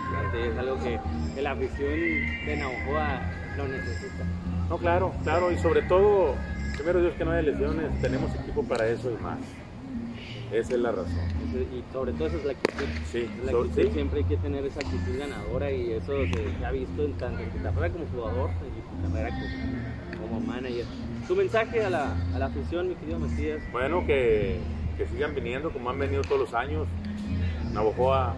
Fíjate, 0.10 0.48
Es 0.50 0.58
algo 0.58 0.78
que, 0.84 1.00
que 1.36 1.42
la 1.42 1.52
afición 1.52 2.46
de 2.46 2.58
Navajoa 2.58 3.22
lo 3.58 3.68
necesita. 3.68 4.26
No, 4.70 4.78
claro, 4.78 5.14
claro, 5.24 5.52
y 5.52 5.58
sobre 5.58 5.82
todo, 5.84 6.36
primero 6.76 7.02
Dios 7.02 7.14
que 7.16 7.26
no 7.26 7.32
haya 7.32 7.42
lesiones, 7.42 7.90
tenemos 8.02 8.34
equipo 8.36 8.64
para 8.64 8.88
eso 8.88 9.12
y 9.12 9.18
más. 9.22 9.40
Esa 10.52 10.74
es 10.74 10.80
la 10.82 10.92
razón. 10.92 11.22
Y 11.74 11.82
sobre 11.94 12.12
todo 12.14 12.28
esa 12.28 12.38
es 12.38 12.44
la 12.46 12.52
actitud. 12.52 12.86
Sí, 13.06 13.26
La 13.46 13.52
so- 13.52 13.62
actitud, 13.62 13.84
sí. 13.84 13.90
Siempre 13.94 14.20
hay 14.20 14.26
que 14.26 14.38
tener 14.38 14.66
esa 14.66 14.80
actitud 14.82 15.18
ganadora 15.18 15.72
y 15.72 15.92
eso 15.94 16.26
se, 16.28 16.66
ha 16.66 16.72
visto 16.72 17.04
en 17.06 17.14
tanto 17.14 17.42
en 17.42 17.50
tu 17.52 17.62
carrera 17.64 17.90
como 17.90 18.06
jugador 18.08 18.50
y 18.68 18.82
tu 18.82 19.10
carrera 19.10 19.30
como, 19.30 20.28
como 20.30 20.46
manager. 20.46 20.86
Tu 21.28 21.36
mensaje 21.36 21.84
a 21.86 21.90
la, 21.90 22.16
a 22.36 22.40
la 22.40 22.46
afición, 22.48 22.90
mi 22.90 22.96
querido 22.96 23.20
Matías. 23.20 23.62
Bueno, 23.72 24.06
que, 24.06 24.60
que 25.02 25.08
sigan 25.08 25.34
viniendo 25.34 25.72
como 25.72 25.90
han 25.90 25.98
venido 25.98 26.22
todos 26.22 26.42
los 26.42 26.54
años. 26.54 26.88
Navojoa 27.74 28.36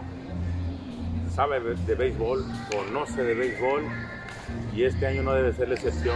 sabe 1.36 1.60
de, 1.60 1.96
béisbol, 1.96 2.46
conoce 2.72 3.22
de 3.22 3.34
béisbol 3.34 3.82
y 4.74 4.84
este 4.84 5.08
año 5.08 5.24
no 5.24 5.34
debe 5.34 5.52
ser 5.52 5.68
la 5.68 5.76
excepción. 5.76 6.16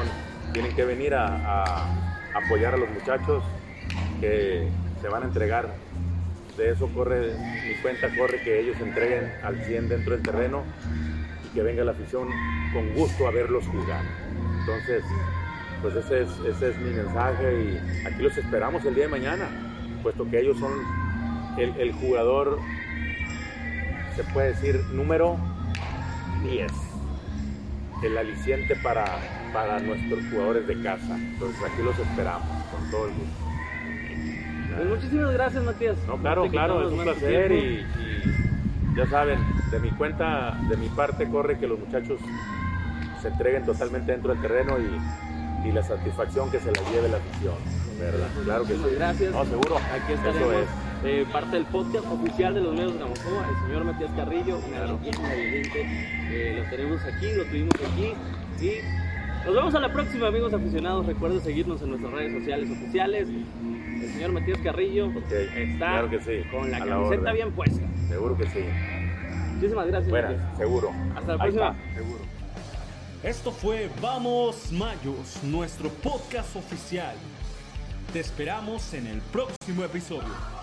Tienen 0.53 0.73
que 0.73 0.85
venir 0.85 1.15
a, 1.15 1.85
apoyar 2.33 2.75
a 2.75 2.77
los 2.77 2.89
muchachos 2.89 3.43
que 4.21 4.69
se 5.01 5.09
van 5.09 5.23
a 5.23 5.25
entregar. 5.25 5.73
De 6.55 6.71
eso 6.71 6.87
corre, 6.95 7.33
mi 7.67 7.75
cuenta 7.81 8.07
corre 8.17 8.41
que 8.41 8.61
ellos 8.61 8.79
entreguen 8.79 9.29
al 9.43 9.61
100 9.65 9.89
dentro 9.89 10.13
del 10.13 10.23
terreno 10.23 10.63
y 11.45 11.55
que 11.55 11.61
venga 11.61 11.83
la 11.83 11.91
afición 11.91 12.29
con 12.71 12.93
gusto 12.93 13.27
a 13.27 13.31
verlos 13.31 13.67
jugar. 13.67 14.01
Entonces, 14.61 15.03
pues 15.81 15.93
ese 15.95 16.21
es, 16.21 16.29
ese 16.55 16.69
es 16.69 16.77
mi 16.77 16.91
mensaje 16.91 17.53
y 17.53 18.07
aquí 18.07 18.21
los 18.21 18.37
esperamos 18.37 18.85
el 18.85 18.95
día 18.95 19.03
de 19.05 19.09
mañana, 19.09 19.66
puesto 19.97 20.29
que 20.29 20.39
ellos 20.39 20.57
son 20.59 20.71
el, 21.57 21.75
el 21.77 21.91
jugador, 21.93 22.59
se 24.15 24.23
puede 24.25 24.49
decir, 24.49 24.79
número 24.93 25.37
10, 26.43 26.71
el 28.03 28.17
aliciente 28.17 28.75
para, 28.77 29.05
para 29.53 29.79
nuestros 29.79 30.19
jugadores 30.29 30.67
de 30.67 30.81
casa. 30.81 31.15
Entonces 31.15 31.61
aquí 31.63 31.81
los 31.81 31.97
esperamos 31.97 32.47
con 32.71 32.91
todo 32.91 33.07
el 33.07 33.13
gusto. 33.13 33.47
Pues 34.75 34.89
muchísimas 34.89 35.33
gracias, 35.33 35.63
Matías. 35.63 35.97
No, 36.07 36.17
claro, 36.17 36.43
te 36.43 36.49
claro, 36.49 36.87
es 36.87 36.93
un 36.93 37.03
placer 37.03 37.51
y 37.51 37.85
ya 38.95 39.07
saben, 39.07 39.39
de 39.71 39.79
mi 39.79 39.89
cuenta, 39.91 40.59
de 40.69 40.77
mi 40.77 40.87
parte 40.89 41.27
corre 41.27 41.57
que 41.57 41.67
los 41.67 41.79
muchachos 41.79 42.19
se 43.21 43.29
entreguen 43.29 43.65
totalmente 43.65 44.11
dentro 44.11 44.31
del 44.33 44.41
terreno 44.41 44.77
y, 44.79 45.36
y 45.65 45.71
la 45.71 45.83
satisfacción 45.83 46.49
que 46.51 46.59
se 46.59 46.71
la 46.71 46.81
lleve 46.91 47.09
la 47.09 47.17
afición, 47.17 47.55
¿verdad? 47.99 48.27
Claro 48.43 48.63
que 48.65 48.73
sí. 48.73 48.81
Gracias. 48.95 49.31
No, 49.33 49.45
seguro. 49.45 49.75
Aquí 49.77 50.13
Eso 50.13 50.27
estaremos. 50.27 50.53
es. 50.53 50.67
eh, 51.03 51.25
parte 51.31 51.55
del 51.55 51.65
podcast 51.65 52.05
oficial 52.07 52.53
de 52.55 52.61
los 52.61 52.73
medios 52.73 52.93
de 52.93 52.99
Navajoa, 52.99 53.45
el 53.49 53.67
señor 53.67 53.83
Matías 53.85 54.11
Carrillo, 54.15 54.57
una 54.57 54.77
Claro. 54.77 54.99
evidente. 55.33 55.81
Eh, 56.29 56.55
lo 56.63 56.69
tenemos 56.69 57.01
aquí, 57.05 57.33
lo 57.35 57.43
tuvimos 57.45 57.73
aquí. 57.75 58.13
Y 58.65 58.71
nos 59.45 59.55
vemos 59.55 59.75
a 59.75 59.79
la 59.79 59.93
próxima, 59.93 60.27
amigos 60.27 60.53
aficionados. 60.53 61.05
Recuerden 61.05 61.41
seguirnos 61.41 61.81
en 61.81 61.89
nuestras 61.89 62.11
redes 62.13 62.33
sociales 62.33 62.69
oficiales. 62.71 63.27
El 63.29 64.13
señor 64.13 64.31
Matías 64.31 64.59
Carrillo 64.59 65.07
Ok, 65.07 65.31
está 65.55 65.77
claro 65.77 66.09
que 66.09 66.21
sí, 66.21 66.47
con 66.51 66.69
la 66.71 66.77
a 66.77 66.85
camiseta 66.85 67.31
bien 67.33 67.51
puesta. 67.51 67.81
Seguro 68.07 68.37
que 68.37 68.45
sí. 68.47 68.59
Muchísimas 69.55 69.87
gracias. 69.87 70.11
Matías. 70.11 70.57
seguro. 70.57 70.91
Hasta 71.15 71.27
la 71.27 71.43
Ahí 71.43 71.51
próxima. 71.51 71.69
está, 71.69 71.93
seguro. 71.95 72.19
Esto 73.27 73.51
fue 73.51 73.91
Vamos 74.01 74.71
Mayos, 74.71 75.43
nuestro 75.43 75.89
podcast 75.89 76.55
oficial. 76.55 77.13
Te 78.13 78.21
esperamos 78.21 78.93
en 78.93 79.05
el 79.05 79.19
próximo 79.19 79.83
episodio. 79.83 80.56